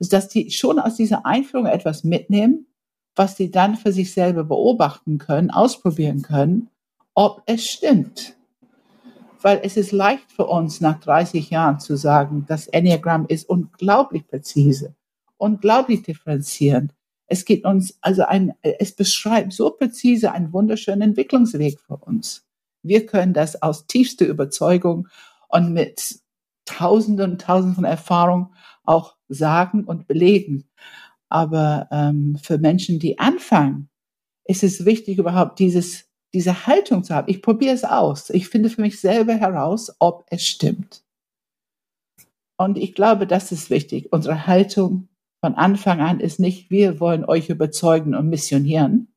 [0.00, 2.66] Also, dass die schon aus dieser Einführung etwas mitnehmen,
[3.14, 6.70] was sie dann für sich selber beobachten können, ausprobieren können,
[7.14, 8.36] ob es stimmt.
[9.40, 14.26] Weil es ist leicht für uns nach 30 Jahren zu sagen, das Enneagramm ist unglaublich
[14.26, 14.96] präzise,
[15.36, 16.92] unglaublich differenzierend.
[17.26, 22.46] Es geht uns, also ein, es beschreibt so präzise einen wunderschönen Entwicklungsweg für uns.
[22.82, 25.08] Wir können das aus tiefster Überzeugung
[25.48, 26.20] und mit
[26.66, 28.48] Tausenden und Tausenden von Erfahrungen
[28.84, 30.68] auch sagen und belegen.
[31.28, 33.88] Aber ähm, für Menschen, die anfangen,
[34.44, 36.04] ist es wichtig, überhaupt dieses,
[36.34, 37.30] diese Haltung zu haben.
[37.30, 38.30] Ich probiere es aus.
[38.30, 41.02] Ich finde für mich selber heraus, ob es stimmt.
[42.56, 44.12] Und ich glaube, das ist wichtig.
[44.12, 45.08] Unsere Haltung
[45.44, 49.12] von Anfang an ist nicht, wir wollen euch überzeugen und missionieren.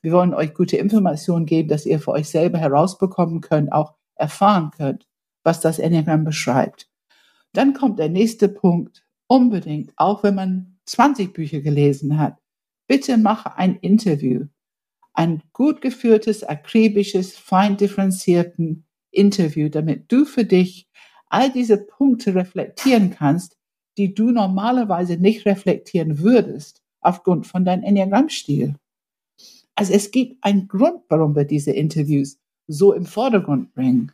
[0.00, 4.70] Wir wollen euch gute Informationen geben, dass ihr für euch selber herausbekommen könnt, auch erfahren
[4.74, 5.06] könnt,
[5.42, 6.88] was das Enneagramm beschreibt.
[7.52, 9.04] Dann kommt der nächste Punkt.
[9.26, 12.38] Unbedingt, auch wenn man 20 Bücher gelesen hat,
[12.86, 14.46] bitte mache ein Interview.
[15.12, 20.88] Ein gut geführtes, akribisches, fein differenzierten Interview, damit du für dich
[21.28, 23.58] all diese Punkte reflektieren kannst,
[23.96, 28.76] die du normalerweise nicht reflektieren würdest aufgrund von deinem Enneagrammstil.
[29.74, 34.12] Also es gibt einen Grund, warum wir diese Interviews so im Vordergrund bringen.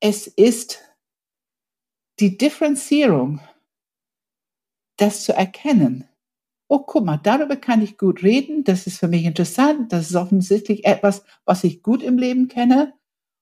[0.00, 0.82] Es ist
[2.18, 3.40] die Differenzierung,
[4.96, 6.04] das zu erkennen.
[6.68, 8.64] Oh, guck mal, darüber kann ich gut reden.
[8.64, 9.92] Das ist für mich interessant.
[9.92, 12.94] Das ist offensichtlich etwas, was ich gut im Leben kenne.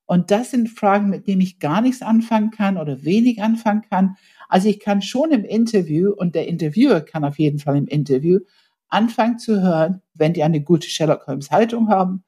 [0.07, 4.16] Und das sind Fragen, mit denen ich gar nichts anfangen kann oder wenig anfangen kann.
[4.48, 8.40] Also ich kann schon im Interview und der Interviewer kann auf jeden Fall im Interview
[8.88, 12.22] anfangen zu hören, wenn die eine gute Sherlock Holmes Haltung haben,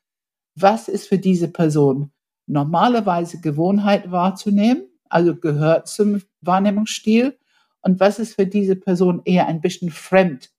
[0.54, 2.10] was ist für diese Person
[2.46, 7.38] normalerweise Gewohnheit wahrzunehmen, also gehört zum Wahrnehmungsstil
[7.82, 10.50] und was ist für diese Person eher ein bisschen fremd,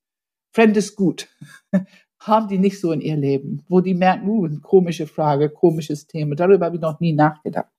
[0.52, 1.28] fremdes Gut,
[2.20, 6.36] haben die nicht so in ihr Leben, wo die merken, uh, komische Frage, komisches Thema,
[6.36, 7.70] darüber habe ich noch nie nachgedacht.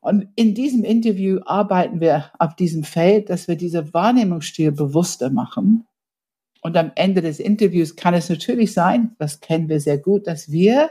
[0.00, 5.86] Und in diesem Interview arbeiten wir auf diesem Feld, dass wir diese Wahrnehmungsstil bewusster machen.
[6.62, 10.50] Und am Ende des Interviews kann es natürlich sein, das kennen wir sehr gut, dass
[10.50, 10.90] wir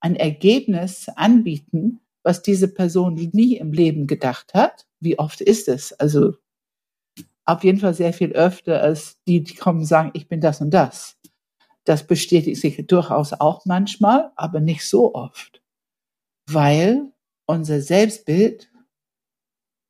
[0.00, 4.86] ein Ergebnis anbieten, was diese Person nie im Leben gedacht hat.
[5.00, 5.92] Wie oft ist es?
[5.92, 6.34] Also
[7.44, 10.60] auf jeden Fall sehr viel öfter als die, die kommen und sagen, ich bin das
[10.60, 11.16] und das.
[11.84, 15.62] Das bestätigt sich durchaus auch manchmal, aber nicht so oft,
[16.46, 17.12] weil
[17.46, 18.70] unser Selbstbild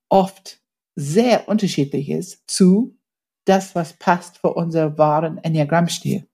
[0.09, 0.63] oft
[0.95, 2.97] sehr unterschiedlich ist zu
[3.45, 6.29] das, was passt für unser wahren Enneagrammstil.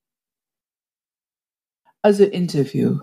[2.03, 3.01] Also Interview.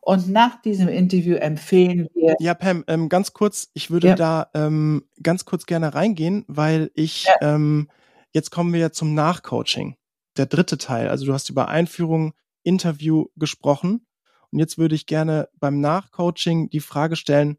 [0.00, 2.34] Und nach diesem Interview empfehlen wir.
[2.40, 4.14] Ja, Pam, ähm, ganz kurz, ich würde ja.
[4.14, 7.34] da ähm, ganz kurz gerne reingehen, weil ich, ja.
[7.54, 7.88] ähm,
[8.32, 9.96] jetzt kommen wir ja zum Nachcoaching.
[10.36, 11.08] Der dritte Teil.
[11.08, 14.06] Also du hast über Einführung, Interview gesprochen.
[14.50, 17.58] Und jetzt würde ich gerne beim Nachcoaching die Frage stellen,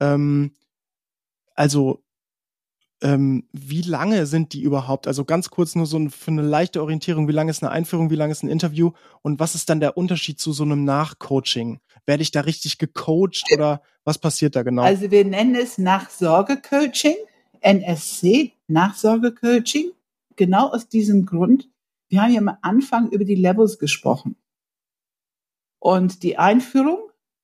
[0.00, 0.54] ähm,
[1.54, 2.02] also
[3.02, 5.06] ähm, wie lange sind die überhaupt?
[5.06, 8.10] Also ganz kurz nur so ein, für eine leichte Orientierung, wie lange ist eine Einführung,
[8.10, 8.92] wie lange ist ein Interview
[9.22, 11.80] und was ist dann der Unterschied zu so einem Nachcoaching?
[12.06, 14.82] Werde ich da richtig gecoacht oder was passiert da genau?
[14.82, 17.16] Also wir nennen es Nachsorgecoaching,
[17.60, 19.90] NSC, Nachsorgecoaching,
[20.36, 21.68] genau aus diesem Grund.
[22.12, 24.36] Wir haben ja am Anfang über die Levels gesprochen.
[25.78, 26.98] Und die Einführung,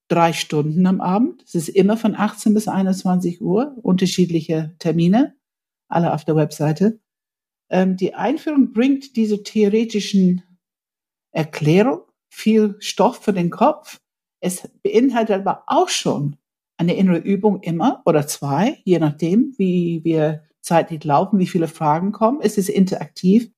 [0.09, 1.41] drei Stunden am Abend.
[1.43, 5.35] Es ist immer von 18 bis 21 Uhr, unterschiedliche Termine
[5.87, 6.99] alle auf der Webseite.
[7.71, 10.43] Ähm, die Einführung bringt diese theoretischen
[11.31, 12.01] Erklärung,
[12.31, 13.99] viel Stoff für den Kopf.
[14.39, 16.37] Es beinhaltet aber auch schon
[16.77, 22.11] eine innere Übung immer oder zwei, je nachdem, wie wir zeitlich laufen, wie viele Fragen
[22.11, 22.39] kommen.
[22.39, 23.51] Es ist interaktiv.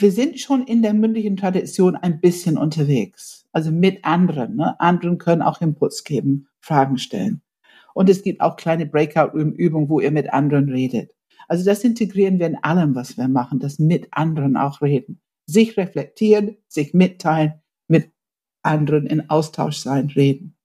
[0.00, 3.46] Wir sind schon in der mündlichen Tradition ein bisschen unterwegs.
[3.52, 4.56] Also mit anderen.
[4.56, 4.80] Ne?
[4.80, 7.42] Anderen können auch Inputs geben, Fragen stellen.
[7.92, 11.12] Und es gibt auch kleine Breakout-Übungen, wo ihr mit anderen redet.
[11.48, 15.20] Also das integrieren wir in allem, was wir machen, das mit anderen auch reden.
[15.44, 18.10] Sich reflektieren, sich mitteilen, mit
[18.62, 20.56] anderen in Austausch sein, reden.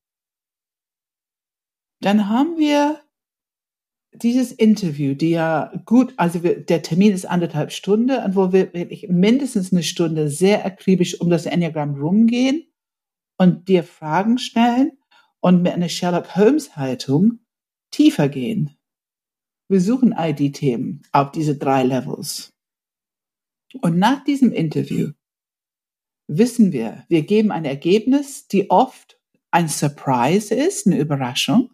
[1.99, 3.01] Dann haben wir
[4.21, 8.73] dieses Interview, die ja gut, also wir, der Termin ist anderthalb Stunden, und wo wir
[8.73, 12.65] wirklich mindestens eine Stunde sehr akribisch um das Enneagramm rumgehen
[13.37, 14.91] und dir Fragen stellen
[15.39, 17.39] und mit einer Sherlock Holmes Haltung
[17.91, 18.75] tiefer gehen.
[19.67, 22.53] Wir suchen ID-Themen auf diese drei Levels.
[23.81, 25.11] Und nach diesem Interview
[26.27, 29.19] wissen wir, wir geben ein Ergebnis, die oft
[29.51, 31.71] ein Surprise ist, eine Überraschung.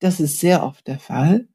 [0.00, 1.48] Das ist sehr oft der Fall.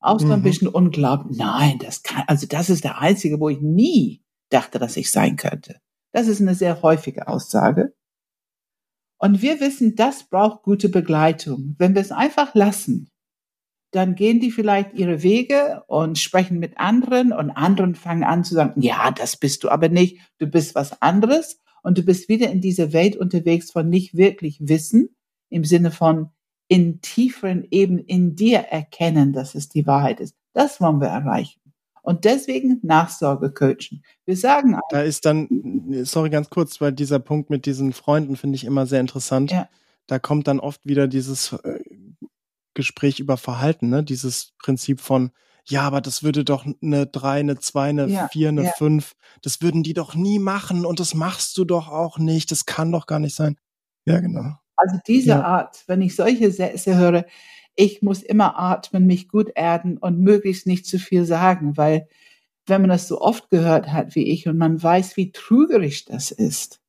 [0.00, 0.44] Auch so ein mhm.
[0.44, 1.38] bisschen unglaublich.
[1.38, 5.36] Nein, das kann, also das ist der einzige, wo ich nie dachte, dass ich sein
[5.36, 5.80] könnte.
[6.12, 7.94] Das ist eine sehr häufige Aussage.
[9.18, 11.76] Und wir wissen, das braucht gute Begleitung.
[11.78, 13.10] Wenn wir es einfach lassen,
[13.92, 18.54] dann gehen die vielleicht ihre Wege und sprechen mit anderen und anderen fangen an zu
[18.54, 22.50] sagen, ja, das bist du aber nicht, du bist was anderes und du bist wieder
[22.50, 25.14] in dieser Welt unterwegs von nicht wirklich Wissen
[25.50, 26.30] im Sinne von
[26.70, 30.36] in tieferen Ebenen in dir erkennen, dass es die Wahrheit ist.
[30.52, 31.60] Das wollen wir erreichen.
[32.00, 34.04] Und deswegen Nachsorge coachen.
[34.24, 34.78] Wir sagen.
[34.90, 35.48] Da ist dann,
[36.04, 39.50] sorry ganz kurz, weil dieser Punkt mit diesen Freunden finde ich immer sehr interessant.
[39.50, 39.68] Ja.
[40.06, 41.80] Da kommt dann oft wieder dieses äh,
[42.74, 44.04] Gespräch über Verhalten, ne?
[44.04, 45.32] Dieses Prinzip von,
[45.66, 48.72] ja, aber das würde doch eine drei, eine zwei, eine ja, vier, eine ja.
[48.78, 52.64] fünf, das würden die doch nie machen und das machst du doch auch nicht, das
[52.64, 53.56] kann doch gar nicht sein.
[54.06, 54.54] Ja, genau.
[54.80, 55.42] Also diese ja.
[55.42, 57.24] Art, wenn ich solche Sätze höre,
[57.76, 62.08] ich muss immer atmen, mich gut erden und möglichst nicht zu viel sagen, weil
[62.66, 66.30] wenn man das so oft gehört hat wie ich und man weiß, wie trügerisch das
[66.30, 66.80] ist.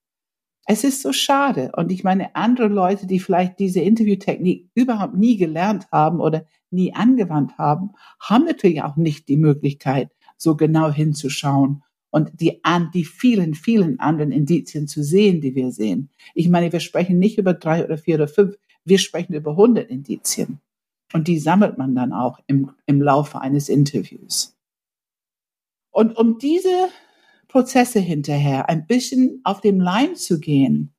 [0.67, 1.71] Es ist so schade.
[1.75, 6.93] Und ich meine, andere Leute, die vielleicht diese Interviewtechnik überhaupt nie gelernt haben oder nie
[6.93, 13.05] angewandt haben, haben natürlich auch nicht die Möglichkeit, so genau hinzuschauen und die, an, die
[13.05, 16.09] vielen, vielen anderen Indizien zu sehen, die wir sehen.
[16.36, 19.89] Ich meine, wir sprechen nicht über drei oder vier oder fünf, wir sprechen über hundert
[19.89, 20.59] Indizien.
[21.14, 24.55] Und die sammelt man dann auch im, im Laufe eines Interviews.
[25.89, 26.89] Und um diese
[27.47, 30.93] Prozesse hinterher ein bisschen auf dem Leim zu gehen,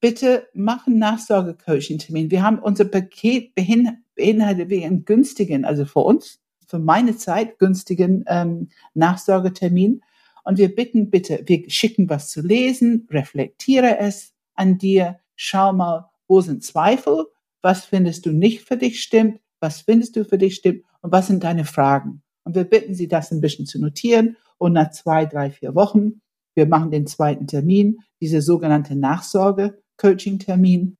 [0.00, 2.30] bitte machen Nachsorge-Coaching-Termin.
[2.30, 8.68] Wir haben unser Paket beinhaltet einen günstigen, also für uns, für meine Zeit günstigen ähm,
[8.94, 10.02] Nachsorgetermin.
[10.44, 16.10] Und wir bitten bitte, wir schicken was zu lesen, reflektiere es an dir, schau mal,
[16.26, 17.26] wo sind Zweifel,
[17.62, 21.26] was findest du nicht für dich stimmt, was findest du für dich stimmt und was
[21.26, 22.22] sind deine Fragen.
[22.44, 26.20] Und wir bitten Sie, das ein bisschen zu notieren und nach zwei, drei, vier Wochen,
[26.54, 30.96] wir machen den zweiten Termin, diese sogenannte Nachsorge-Coaching-Termin.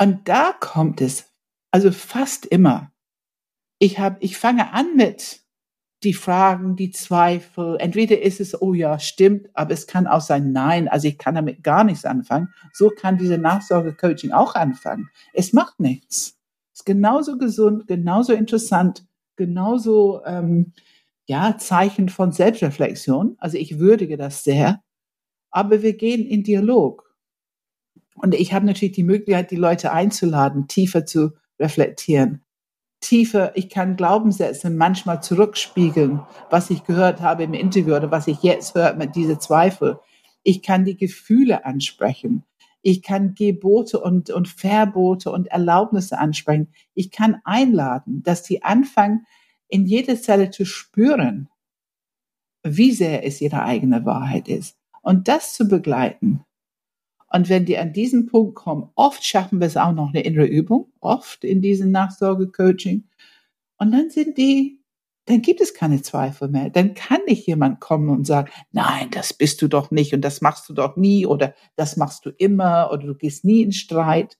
[0.00, 1.32] Und da kommt es,
[1.70, 2.93] also fast immer.
[3.84, 5.42] Ich habe, ich fange an mit
[6.04, 7.76] die Fragen, die Zweifel.
[7.78, 11.34] Entweder ist es, oh ja, stimmt, aber es kann auch sein, nein, also ich kann
[11.34, 12.48] damit gar nichts anfangen.
[12.72, 15.10] So kann diese Nachsorge-Coaching auch anfangen.
[15.34, 16.38] Es macht nichts.
[16.72, 19.04] Es ist genauso gesund, genauso interessant,
[19.36, 20.72] genauso ähm,
[21.26, 23.36] ja Zeichen von Selbstreflexion.
[23.36, 24.82] Also ich würdige das sehr.
[25.50, 27.14] Aber wir gehen in Dialog.
[28.14, 32.40] Und ich habe natürlich die Möglichkeit, die Leute einzuladen, tiefer zu reflektieren.
[33.04, 38.42] Tiefer, ich kann Glaubenssätze manchmal zurückspiegeln, was ich gehört habe im Interview oder was ich
[38.42, 40.00] jetzt höre mit diese Zweifel.
[40.42, 42.44] Ich kann die Gefühle ansprechen.
[42.80, 46.72] Ich kann Gebote und, und Verbote und Erlaubnisse ansprechen.
[46.94, 49.26] Ich kann einladen, dass die anfangen,
[49.68, 51.48] in jeder Zelle zu spüren,
[52.62, 54.78] wie sehr es ihre eigene Wahrheit ist.
[55.02, 56.44] Und das zu begleiten.
[57.34, 60.46] Und wenn die an diesen Punkt kommen, oft schaffen wir es auch noch eine innere
[60.46, 63.08] Übung, oft in diesem Nachsorge-Coaching.
[63.76, 64.84] Und dann sind die
[65.26, 66.70] dann gibt es keine Zweifel mehr.
[66.70, 70.42] Dann kann nicht jemand kommen und sagen, nein, das bist du doch nicht und das
[70.42, 74.38] machst du doch nie oder das machst du immer oder du gehst nie in Streit.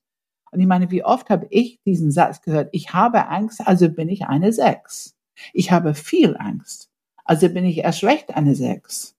[0.52, 4.08] Und ich meine, wie oft habe ich diesen Satz gehört, ich habe Angst, also bin
[4.08, 5.16] ich eine Sechs.
[5.52, 6.90] Ich habe viel Angst,
[7.24, 9.16] also bin ich erst recht eine Sechs.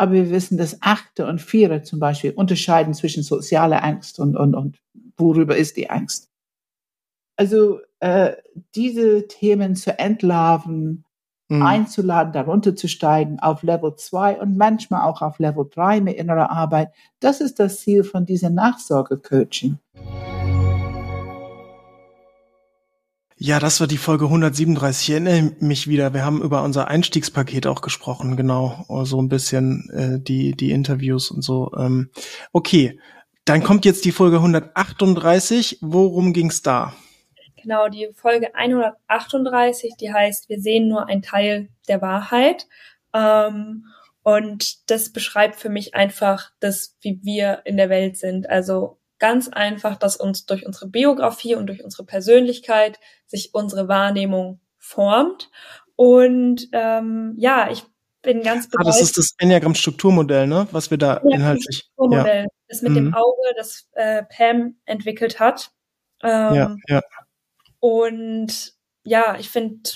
[0.00, 4.54] Aber wir wissen, dass Achte und Viere zum Beispiel unterscheiden zwischen sozialer Angst und, und,
[4.54, 4.78] und
[5.18, 6.30] worüber ist die Angst.
[7.36, 8.32] Also äh,
[8.74, 11.04] diese Themen zu entlarven,
[11.50, 11.60] mhm.
[11.60, 16.50] einzuladen, darunter zu steigen auf Level 2 und manchmal auch auf Level 3 mit innerer
[16.50, 16.94] Arbeit.
[17.20, 19.76] Das ist das Ziel von diesem Nachsorge-Coaching.
[23.42, 25.08] Ja, das war die Folge 137.
[25.08, 26.12] Ich erinnere mich wieder.
[26.12, 28.84] Wir haben über unser Einstiegspaket auch gesprochen, genau.
[29.04, 31.72] So ein bisschen äh, die, die Interviews und so.
[31.74, 32.10] Ähm,
[32.52, 33.00] okay,
[33.46, 35.78] dann kommt jetzt die Folge 138.
[35.80, 36.92] Worum ging's da?
[37.62, 42.66] Genau, die Folge 138, die heißt, wir sehen nur ein Teil der Wahrheit.
[43.14, 43.86] Ähm,
[44.22, 48.50] und das beschreibt für mich einfach das, wie wir in der Welt sind.
[48.50, 54.60] Also ganz einfach, dass uns durch unsere Biografie und durch unsere Persönlichkeit sich unsere Wahrnehmung
[54.78, 55.50] formt.
[55.94, 57.84] Und ähm, ja, ich
[58.22, 58.80] bin ganz begeistert.
[58.80, 60.66] Ah, das ist das Enneagramm-Strukturmodell, ne?
[60.72, 61.84] Was wir da inhaltlich.
[61.92, 62.48] Strukturmodell, ja.
[62.68, 62.96] das mit mhm.
[62.96, 65.70] dem Auge, das äh, Pam entwickelt hat.
[66.22, 67.02] Ähm, ja, ja.
[67.78, 69.90] Und ja, ich finde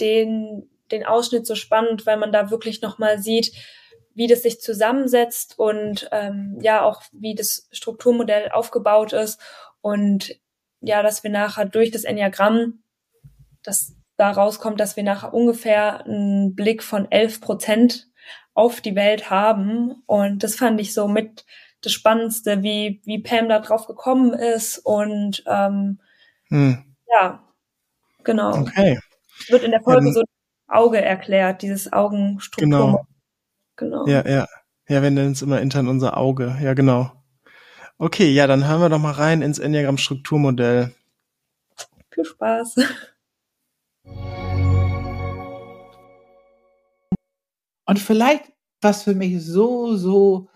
[0.00, 3.52] den, den Ausschnitt so spannend, weil man da wirklich nochmal sieht,
[4.18, 9.40] wie das sich zusammensetzt und ähm, ja auch wie das Strukturmodell aufgebaut ist
[9.80, 10.34] und
[10.80, 12.82] ja, dass wir nachher durch das Enneagramm,
[13.62, 18.08] dass da rauskommt, dass wir nachher ungefähr einen Blick von elf Prozent
[18.54, 21.46] auf die Welt haben und das fand ich so mit
[21.82, 26.00] das Spannendste, wie wie Pam da drauf gekommen ist und ähm,
[26.48, 26.96] hm.
[27.08, 27.44] Ja,
[28.24, 28.50] genau.
[28.50, 28.98] Okay.
[29.48, 30.22] Wird in der Folge ähm, so
[30.66, 32.68] Auge erklärt, dieses Augenstruktur.
[32.68, 33.07] Genau.
[33.78, 34.06] Genau.
[34.06, 34.46] Ja, ja.
[34.88, 36.56] Ja, wir nennen es immer intern unser Auge.
[36.62, 37.12] Ja, genau.
[37.98, 40.94] Okay, ja, dann hören wir doch mal rein ins Enneagramm-Strukturmodell.
[42.10, 42.76] Viel Spaß.
[47.86, 50.48] Und vielleicht, was für mich so, so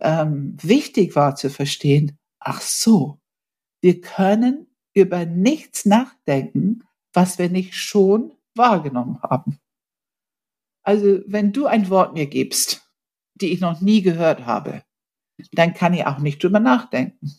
[0.00, 3.18] ähm, wichtig war zu verstehen, ach so,
[3.80, 9.58] wir können über nichts nachdenken, was wir nicht schon wahrgenommen haben.
[10.84, 12.82] Also wenn du ein Wort mir gibst,
[13.34, 14.82] die ich noch nie gehört habe,
[15.52, 17.32] dann kann ich auch nicht drüber nachdenken.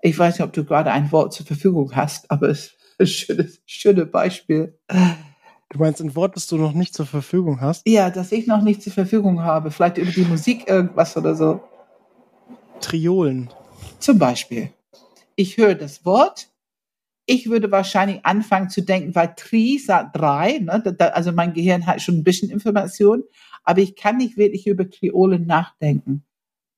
[0.00, 3.06] Ich weiß nicht, ob du gerade ein Wort zur Verfügung hast, aber es ist ein
[3.06, 4.78] schönes, schönes Beispiel.
[4.88, 7.86] Du meinst ein Wort, das du noch nicht zur Verfügung hast?
[7.88, 9.70] Ja, das ich noch nicht zur Verfügung habe.
[9.70, 11.60] Vielleicht über die Musik irgendwas oder so.
[12.80, 13.50] Triolen.
[13.98, 14.70] Zum Beispiel.
[15.34, 16.48] Ich höre das Wort.
[17.26, 20.82] Ich würde wahrscheinlich anfangen zu denken, weil Tri sagt drei, ne?
[21.12, 23.24] also mein Gehirn hat schon ein bisschen Information,
[23.64, 26.24] aber ich kann nicht wirklich über Triolen nachdenken,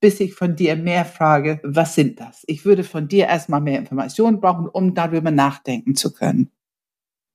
[0.00, 2.44] bis ich von dir mehr frage, was sind das?
[2.46, 6.50] Ich würde von dir erstmal mehr Informationen brauchen, um darüber nachdenken zu können.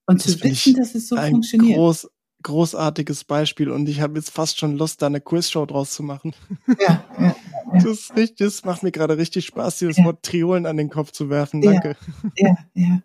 [0.07, 1.78] Und Das zu wissen, dass es so Ein funktioniert.
[1.78, 2.09] groß,
[2.41, 6.34] großartiges Beispiel und ich habe jetzt fast schon Lust, da eine Quizshow draus zu machen.
[6.80, 7.36] Ja, ja,
[7.72, 10.05] Das, ist richtig, das macht mir gerade richtig Spaß, dieses Ja.
[10.05, 11.61] Wort Triolen an den Kopf zu werfen.
[11.61, 11.72] Ja.
[11.72, 11.95] Danke.
[12.38, 13.01] ja, ja.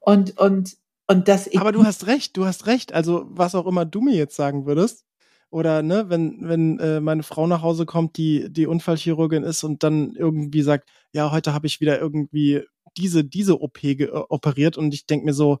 [0.00, 0.76] Und, und,
[1.06, 1.58] und dass ich.
[1.58, 2.92] Aber du hast recht, du hast recht.
[2.92, 5.04] Also was auch immer du mir jetzt sagen würdest.
[5.50, 9.82] Oder ne, wenn, wenn äh, meine Frau nach Hause kommt, die, die Unfallchirurgin ist und
[9.82, 12.64] dann irgendwie sagt, ja, heute habe ich wieder irgendwie
[12.98, 15.58] diese, diese OP äh, operiert und ich denk mir so,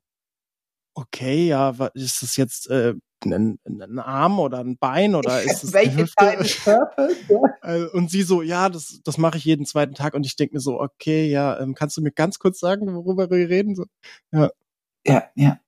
[0.98, 2.94] okay, ja, ist das jetzt äh,
[3.24, 6.14] ein, ein Arm oder ein Bein oder ist es eine welche?
[6.14, 7.12] Teile des Körpers?
[7.28, 7.86] Ja.
[7.92, 10.60] Und sie so, ja, das, das mache ich jeden zweiten Tag und ich denk mir
[10.60, 13.74] so, okay, ja, ähm, kannst du mir ganz kurz sagen, worüber wir reden?
[13.74, 13.84] So.
[14.32, 15.58] ja, ja.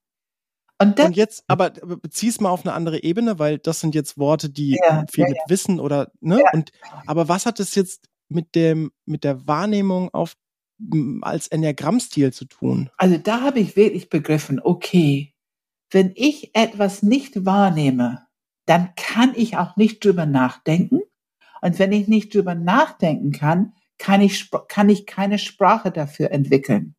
[0.80, 4.16] Und das, Und jetzt, aber bezieh's mal auf eine andere Ebene, weil das sind jetzt
[4.16, 6.40] Worte, die Ja, viel ja, mit Wissen oder, ne?
[6.40, 6.46] Ja.
[6.54, 6.70] Und,
[7.06, 10.34] aber was hat es jetzt mit dem, mit der Wahrnehmung auf,
[11.22, 12.90] als Enneagrammstil zu tun?
[12.96, 15.34] also da habe ich wirklich begriffen, okay,
[15.90, 18.26] wenn ich etwas nicht wahrnehme,
[18.66, 21.00] dann kann ich auch nicht drüber nachdenken.
[21.60, 26.94] Und wenn ich nicht drüber nachdenken kann, kann ich, kann ich keine Sprache dafür entwickeln.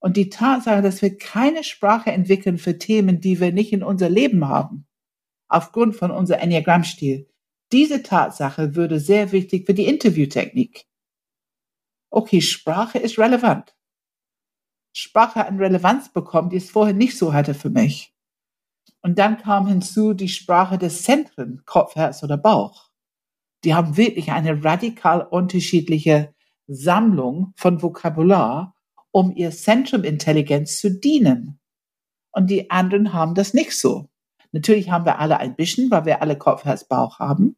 [0.00, 4.08] Und die Tatsache, dass wir keine Sprache entwickeln für Themen, die wir nicht in unser
[4.08, 4.86] Leben haben,
[5.48, 7.28] aufgrund von unser Enneagrammstil,
[7.72, 10.86] diese Tatsache würde sehr wichtig für die Interviewtechnik.
[12.16, 13.74] Okay, Sprache ist relevant.
[14.92, 18.14] Sprache an Relevanz bekommt, die es vorher nicht so hatte für mich.
[19.02, 22.90] Und dann kam hinzu die Sprache des Zentren, Kopf, Herz oder Bauch.
[23.64, 26.32] Die haben wirklich eine radikal unterschiedliche
[26.68, 28.76] Sammlung von Vokabular,
[29.10, 31.58] um ihr Zentrum Intelligenz zu dienen.
[32.30, 34.08] Und die anderen haben das nicht so.
[34.52, 37.56] Natürlich haben wir alle ein bisschen, weil wir alle Kopf, Herz, Bauch haben.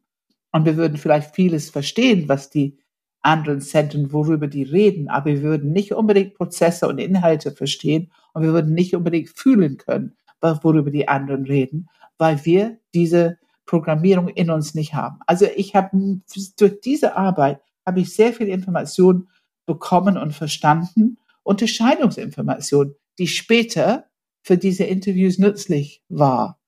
[0.51, 2.79] Und wir würden vielleicht vieles verstehen, was die
[3.27, 8.43] anderen Zentren, worüber die reden, aber wir würden nicht unbedingt Prozesse und Inhalte verstehen und
[8.43, 14.49] wir würden nicht unbedingt fühlen können, worüber die anderen reden, weil wir diese Programmierung in
[14.49, 15.19] uns nicht haben.
[15.27, 16.21] Also ich habe
[16.57, 19.27] durch diese Arbeit habe ich sehr viel Information
[19.65, 24.05] bekommen und verstanden, Unterscheidungsinformation, die später
[24.41, 26.59] für diese Interviews nützlich war.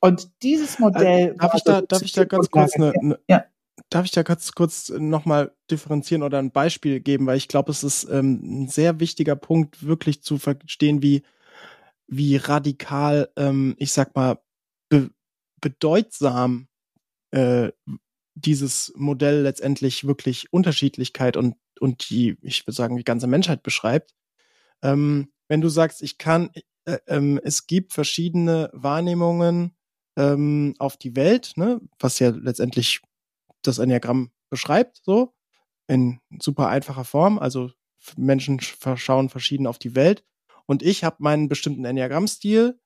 [0.00, 1.30] Und dieses Modell.
[1.30, 3.44] Äh, darf ich da, darf ich da ganz kurz eine, eine Ja.
[3.90, 7.84] Darf ich da ganz kurz nochmal differenzieren oder ein Beispiel geben, weil ich glaube, es
[7.84, 11.22] ist ähm, ein sehr wichtiger Punkt, wirklich zu verstehen, wie,
[12.06, 14.40] wie radikal, ähm, ich sag mal,
[14.88, 15.10] be
[15.60, 16.68] bedeutsam
[17.32, 17.70] äh,
[18.34, 24.14] dieses Modell letztendlich wirklich Unterschiedlichkeit und, und die, ich würde sagen, die ganze Menschheit beschreibt.
[24.82, 26.50] Ähm, wenn du sagst, ich kann,
[26.86, 29.76] äh, ähm, es gibt verschiedene Wahrnehmungen
[30.16, 33.02] ähm, auf die Welt, ne, was ja letztendlich
[33.62, 35.34] das Enneagramm beschreibt, so
[35.86, 37.38] in super einfacher Form.
[37.38, 37.70] Also
[38.16, 40.24] Menschen sch- schauen verschieden auf die Welt.
[40.66, 42.78] Und ich habe meinen bestimmten Enneagrammstil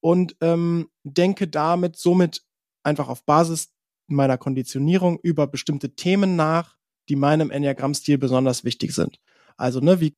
[0.00, 2.42] und ähm, denke damit somit
[2.84, 3.72] einfach auf Basis
[4.06, 6.76] meiner Konditionierung über bestimmte Themen nach,
[7.08, 9.20] die meinem Enneagrammstil besonders wichtig sind.
[9.56, 10.16] Also, ne, wie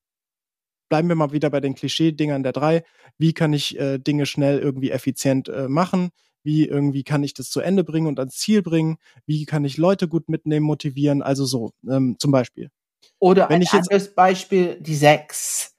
[0.89, 2.83] bleiben wir mal wieder bei den Klischee-Dingern der drei.
[3.19, 6.11] Wie kann ich äh, Dinge schnell irgendwie effizient äh, machen?
[6.43, 8.97] Wie irgendwie kann ich das zu Ende bringen und ans Ziel bringen?
[9.27, 11.23] Wie kann ich Leute gut mitnehmen, motivieren?
[11.23, 12.71] Also so, ähm, zum Beispiel.
[13.19, 15.75] Oder Wenn ein ich jetzt- anderes Beispiel, die sechs.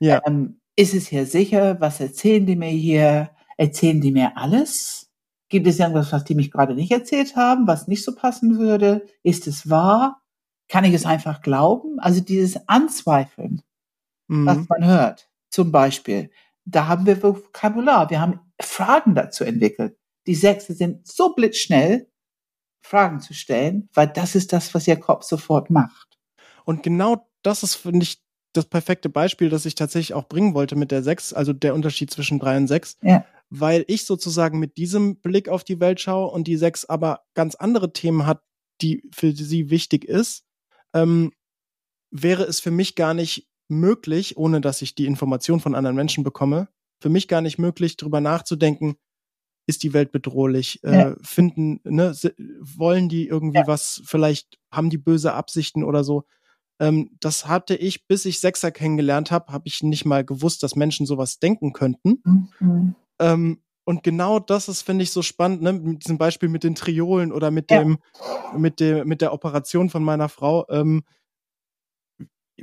[0.00, 0.20] Ja.
[0.26, 1.80] Ähm, ist es hier sicher?
[1.80, 3.30] Was erzählen die mir hier?
[3.56, 5.10] Erzählen die mir alles?
[5.48, 9.06] Gibt es irgendwas, was die mich gerade nicht erzählt haben, was nicht so passen würde?
[9.22, 10.20] Ist es wahr?
[10.68, 11.98] Kann ich es einfach glauben?
[11.98, 13.62] Also dieses Anzweifeln,
[14.28, 14.66] was Mhm.
[14.68, 16.30] man hört, zum Beispiel,
[16.64, 19.96] da haben wir Vokabular, wir haben Fragen dazu entwickelt.
[20.26, 22.08] Die Sechse sind so blitzschnell,
[22.82, 26.18] Fragen zu stellen, weil das ist das, was ihr Kopf sofort macht.
[26.64, 28.22] Und genau das ist, finde ich,
[28.54, 32.10] das perfekte Beispiel, das ich tatsächlich auch bringen wollte mit der 6, also der Unterschied
[32.10, 32.96] zwischen 3 und 6.
[33.02, 33.24] Ja.
[33.50, 37.54] Weil ich sozusagen mit diesem Blick auf die Welt schaue und die 6 aber ganz
[37.54, 38.42] andere Themen hat,
[38.82, 40.44] die für sie wichtig ist,
[40.94, 41.32] ähm,
[42.10, 46.24] wäre es für mich gar nicht möglich, ohne dass ich die Information von anderen Menschen
[46.24, 46.68] bekomme,
[47.00, 48.96] für mich gar nicht möglich, drüber nachzudenken,
[49.66, 51.10] ist die Welt bedrohlich, Ja.
[51.10, 52.14] äh, finden, ne,
[52.60, 53.66] wollen die irgendwie Ja.
[53.66, 56.24] was, vielleicht haben die böse Absichten oder so
[56.80, 60.76] Ähm, das hatte ich, bis ich Sechser kennengelernt habe, habe ich nicht mal gewusst, dass
[60.76, 62.22] Menschen sowas denken könnten.
[62.60, 62.94] Mhm.
[63.18, 65.72] Ähm, und genau das ist, finde ich, so spannend, ne?
[65.72, 67.82] Mit diesem Beispiel mit den Triolen oder mit ja.
[67.82, 67.98] dem,
[68.56, 70.66] mit dem, mit der Operation von meiner Frau.
[70.70, 71.02] Ähm,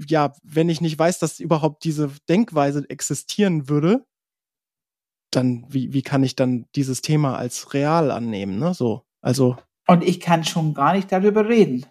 [0.07, 4.05] ja, wenn ich nicht weiß, dass überhaupt diese Denkweise existieren würde,
[5.31, 8.73] dann, wie, wie kann ich dann dieses Thema als real annehmen, ne?
[8.73, 9.57] So, also.
[9.87, 11.85] Und ich kann schon gar nicht darüber reden.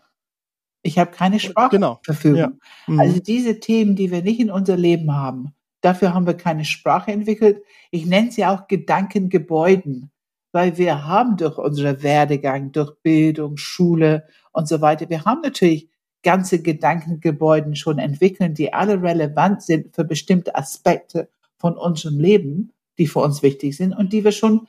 [0.82, 2.00] Ich habe keine Sprachverfügung.
[2.34, 2.40] Genau.
[2.40, 2.52] Ja.
[2.86, 3.00] Mhm.
[3.00, 7.12] Also diese Themen, die wir nicht in unser Leben haben, dafür haben wir keine Sprache
[7.12, 7.62] entwickelt.
[7.90, 10.10] Ich nenne sie auch Gedankengebäuden,
[10.52, 15.88] weil wir haben durch unseren Werdegang, durch Bildung, Schule und so weiter, wir haben natürlich
[16.24, 23.06] ganze Gedankengebäuden schon entwickeln, die alle relevant sind für bestimmte Aspekte von unserem Leben, die
[23.06, 24.66] für uns wichtig sind und die wir schon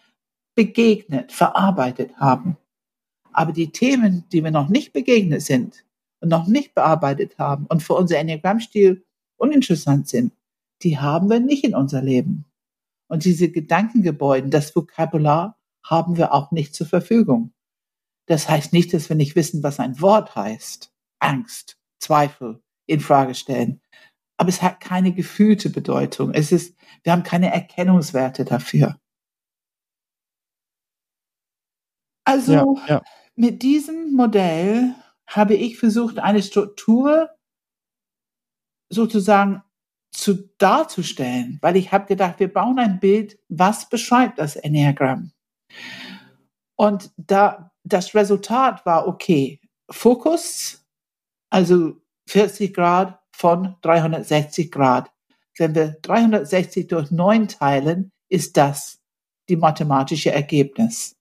[0.53, 2.57] begegnet, verarbeitet haben.
[3.33, 5.83] Aber die Themen, die wir noch nicht begegnet sind
[6.21, 9.03] und noch nicht bearbeitet haben und für unser Enneagrammstil
[9.37, 10.33] uninteressant sind,
[10.83, 12.45] die haben wir nicht in unser Leben.
[13.07, 17.51] Und diese Gedankengebäude, das Vokabular haben wir auch nicht zur Verfügung.
[18.25, 20.94] Das heißt nicht, dass wir nicht wissen, was ein Wort heißt.
[21.25, 23.81] Angst, Zweifel in Frage stellen.
[24.37, 26.33] Aber es hat keine gefühlte Bedeutung.
[26.33, 28.99] Es ist, wir haben keine Erkennungswerte dafür.
[32.25, 33.01] Also ja, ja.
[33.35, 34.95] mit diesem Modell
[35.27, 37.29] habe ich versucht, eine Struktur
[38.89, 39.63] sozusagen
[40.11, 45.31] zu darzustellen, weil ich habe gedacht, wir bauen ein Bild, was beschreibt das Enneagramm?
[46.75, 49.61] Und da das Resultat war okay,
[49.91, 50.84] Fokus,
[51.55, 51.93] also
[52.27, 55.09] 40 Grad von 360 Grad.
[55.57, 58.99] Wenn wir 360 durch 9 teilen, ist das
[59.47, 61.15] die mathematische Ergebnis.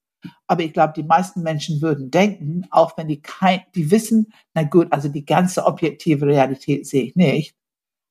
[0.49, 4.65] Aber ich glaube, die meisten Menschen würden denken, auch wenn die kein, die wissen, na
[4.65, 7.55] gut, also die ganze objektive Realität sehe ich nicht.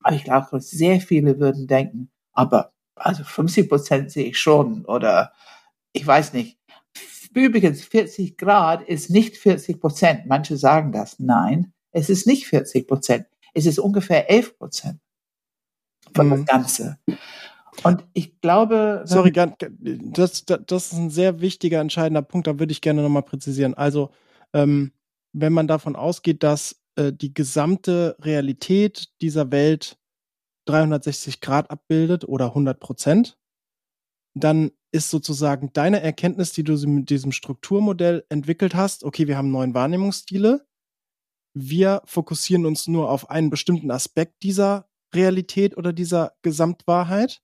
[0.02, 5.34] Aber ich glaube, sehr viele würden denken, aber also 50 Prozent sehe ich schon oder
[5.92, 6.58] ich weiß nicht.
[7.34, 10.26] Übrigens, 40 Grad ist nicht 40 Prozent.
[10.26, 11.18] Manche sagen das.
[11.18, 13.26] Nein, es ist nicht 40 Prozent.
[13.54, 15.00] Es ist ungefähr 11 Prozent
[16.14, 16.30] von mhm.
[16.30, 16.98] das Ganze.
[17.82, 19.02] Und ich glaube.
[19.06, 22.46] Sorry, das, das, ist ein sehr wichtiger, entscheidender Punkt.
[22.46, 23.74] Da würde ich gerne nochmal präzisieren.
[23.74, 24.10] Also,
[24.52, 24.92] ähm,
[25.32, 29.98] wenn man davon ausgeht, dass äh, die gesamte Realität dieser Welt
[30.66, 33.38] 360 Grad abbildet oder 100 Prozent,
[34.34, 39.50] dann ist sozusagen deine Erkenntnis, die du mit diesem Strukturmodell entwickelt hast, okay, wir haben
[39.50, 40.64] neun Wahrnehmungsstile,
[41.54, 47.40] wir fokussieren uns nur auf einen bestimmten Aspekt dieser Realität oder dieser Gesamtwahrheit.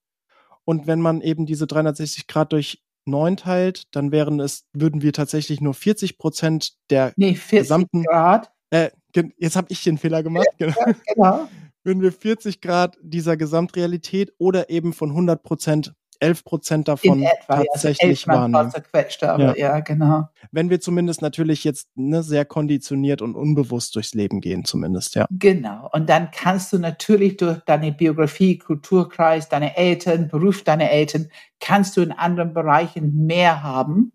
[0.64, 5.12] Und wenn man eben diese 360 Grad durch neun teilt, dann wären es, würden wir
[5.12, 8.02] tatsächlich nur 40 Prozent der nee, 40 gesamten.
[8.04, 8.52] Grad.
[8.70, 8.90] Äh,
[9.38, 10.46] jetzt habe ich den Fehler gemacht.
[10.58, 10.74] Genau.
[10.76, 11.48] Ja, genau.
[11.84, 17.64] würden wir 40 Grad dieser Gesamtrealität oder eben von 100 Prozent 11 Prozent davon etwa,
[17.72, 18.78] tatsächlich ja, also
[19.26, 19.74] aber ja.
[19.76, 20.28] ja, genau.
[20.52, 25.26] Wenn wir zumindest natürlich jetzt ne, sehr konditioniert und unbewusst durchs Leben gehen, zumindest, ja.
[25.30, 25.88] Genau.
[25.92, 31.96] Und dann kannst du natürlich durch deine Biografie, Kulturkreis, deine Eltern, Beruf deiner Eltern, kannst
[31.96, 34.12] du in anderen Bereichen mehr haben,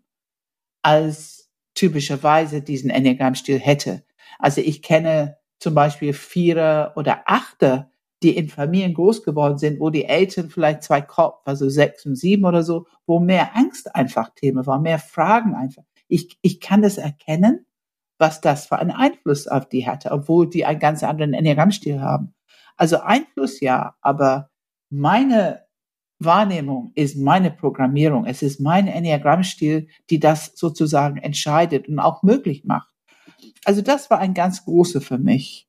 [0.82, 4.04] als typischerweise diesen Enneagramm-Stil hätte.
[4.38, 7.90] Also ich kenne zum Beispiel Vierer oder Achter,
[8.22, 12.16] die in Familien groß geworden sind, wo die Eltern vielleicht zwei Kopf, also sechs und
[12.16, 15.84] sieben oder so, wo mehr Angst einfach Thema war, mehr Fragen einfach.
[16.08, 17.66] Ich, ich kann das erkennen,
[18.18, 22.34] was das für einen Einfluss auf die hatte, obwohl die einen ganz anderen Enneagrammstil haben.
[22.76, 24.50] Also Einfluss ja, aber
[24.90, 25.66] meine
[26.18, 28.24] Wahrnehmung ist meine Programmierung.
[28.24, 32.88] Es ist mein Enneagrammstil, die das sozusagen entscheidet und auch möglich macht.
[33.64, 35.68] Also das war ein ganz großer für mich.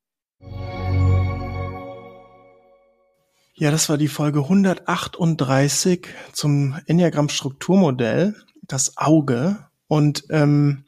[3.59, 9.65] Ja, das war die Folge 138 zum Enneagramm-Strukturmodell, das Auge.
[9.87, 10.85] Und ähm,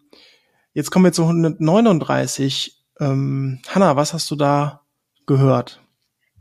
[0.73, 2.79] jetzt kommen wir zu 139.
[2.99, 4.81] Ähm, Hanna, was hast du da
[5.25, 5.81] gehört?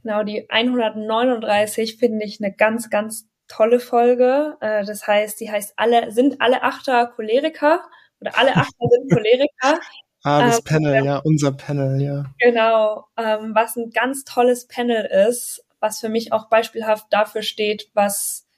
[0.02, 4.58] Genau, die 139 finde ich eine ganz, ganz tolle Folge.
[4.60, 7.80] Äh, das heißt, die heißt alle, sind alle Achter Choleriker
[8.20, 9.80] oder alle Achter sind Choleriker.
[10.24, 12.26] Ah, das ähm, Panel, ja, unser Panel, ja.
[12.38, 17.90] Genau, ähm, was ein ganz tolles Panel ist was für mich auch beispielhaft dafür steht,
[17.94, 18.48] was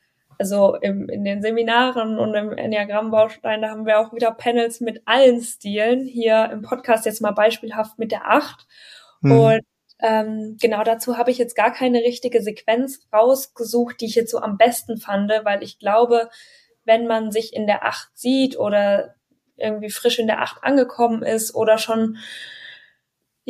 [0.40, 5.02] also im, in den Seminaren und im Enneagramm-Baustein, da haben wir auch wieder Panels mit
[5.04, 6.06] allen Stilen.
[6.06, 8.66] Hier im Podcast jetzt mal beispielhaft mit der Acht.
[9.20, 9.32] Mhm.
[9.32, 9.60] Und
[9.98, 14.38] ähm, genau dazu habe ich jetzt gar keine richtige Sequenz rausgesucht, die ich jetzt so
[14.38, 16.30] am besten fand, weil ich glaube,
[16.84, 19.16] wenn man sich in der Acht sieht oder
[19.56, 22.16] irgendwie frisch in der Acht angekommen ist oder schon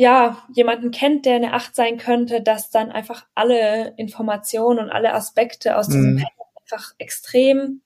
[0.01, 5.13] ja, jemanden kennt, der eine Acht sein könnte, dass dann einfach alle Informationen und alle
[5.13, 6.25] Aspekte aus diesem Mhm.
[6.63, 7.81] Einfach extrem,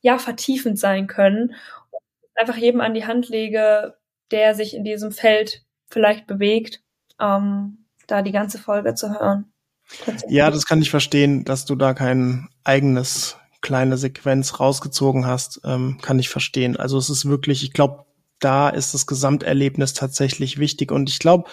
[0.00, 1.56] ja, vertiefend sein können.
[1.90, 2.00] Und
[2.36, 3.96] einfach jedem an die Hand lege,
[4.30, 6.84] der sich in diesem Feld vielleicht bewegt,
[7.20, 9.52] ähm, da die ganze Folge zu hören.
[10.28, 15.98] Ja, das kann ich verstehen, dass du da kein eigenes kleine Sequenz rausgezogen hast, ähm,
[16.00, 16.76] kann ich verstehen.
[16.76, 18.04] Also es ist wirklich, ich glaube,
[18.40, 21.48] da ist das Gesamterlebnis tatsächlich wichtig und ich glaube,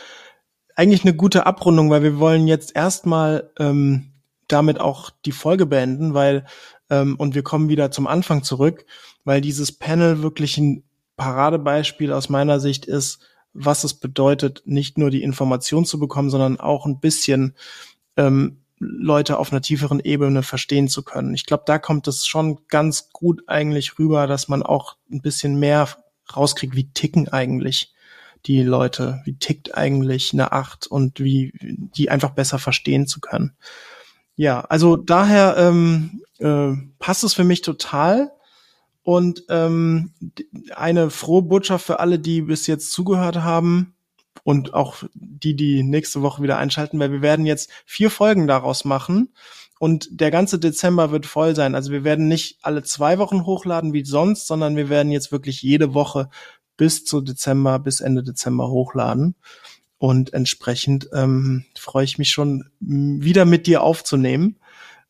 [0.75, 4.11] eigentlich eine gute Abrundung, weil wir wollen jetzt erstmal ähm,
[4.47, 6.45] damit auch die Folge beenden, weil
[6.89, 8.85] ähm, und wir kommen wieder zum Anfang zurück,
[9.23, 10.83] weil dieses Panel wirklich ein
[11.15, 13.19] Paradebeispiel aus meiner Sicht ist,
[13.53, 17.55] was es bedeutet, nicht nur die Information zu bekommen, sondern auch ein bisschen
[18.17, 21.33] ähm, Leute auf einer tieferen Ebene verstehen zu können.
[21.35, 25.59] Ich glaube, da kommt es schon ganz gut eigentlich rüber, dass man auch ein bisschen
[25.59, 25.87] mehr
[26.35, 27.93] rauskriegt, wie ticken eigentlich
[28.45, 33.53] die Leute, wie tickt eigentlich eine Acht und wie die einfach besser verstehen zu können.
[34.35, 38.31] Ja, also daher ähm, äh, passt es für mich total.
[39.03, 40.13] Und ähm,
[40.75, 43.95] eine frohe Botschaft für alle, die bis jetzt zugehört haben
[44.43, 48.85] und auch die, die nächste Woche wieder einschalten, weil wir werden jetzt vier Folgen daraus
[48.85, 49.33] machen
[49.83, 51.75] und der ganze Dezember wird voll sein.
[51.75, 55.61] Also wir werden nicht alle zwei Wochen hochladen wie sonst, sondern wir werden jetzt wirklich
[55.61, 56.29] jede Woche
[56.77, 59.35] bis zu Dezember, bis Ende Dezember hochladen.
[59.97, 64.57] Und entsprechend ähm, freue ich mich schon, wieder mit dir aufzunehmen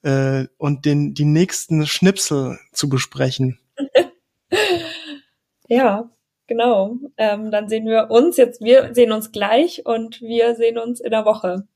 [0.01, 3.59] äh, und den, die nächsten Schnipsel zu besprechen.
[5.69, 6.09] Ja,
[6.45, 6.97] genau.
[7.17, 11.09] Ähm, dann sehen wir uns jetzt, wir sehen uns gleich und wir sehen uns in
[11.09, 11.67] der Woche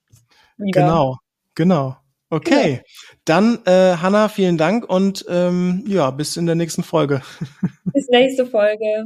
[0.57, 0.81] wieder.
[0.81, 1.17] Genau,
[1.55, 1.95] genau.
[2.29, 2.81] Okay,
[3.23, 7.21] dann äh, Hanna, vielen Dank und ähm, ja, bis in der nächsten Folge.
[7.93, 9.05] Bis nächste Folge.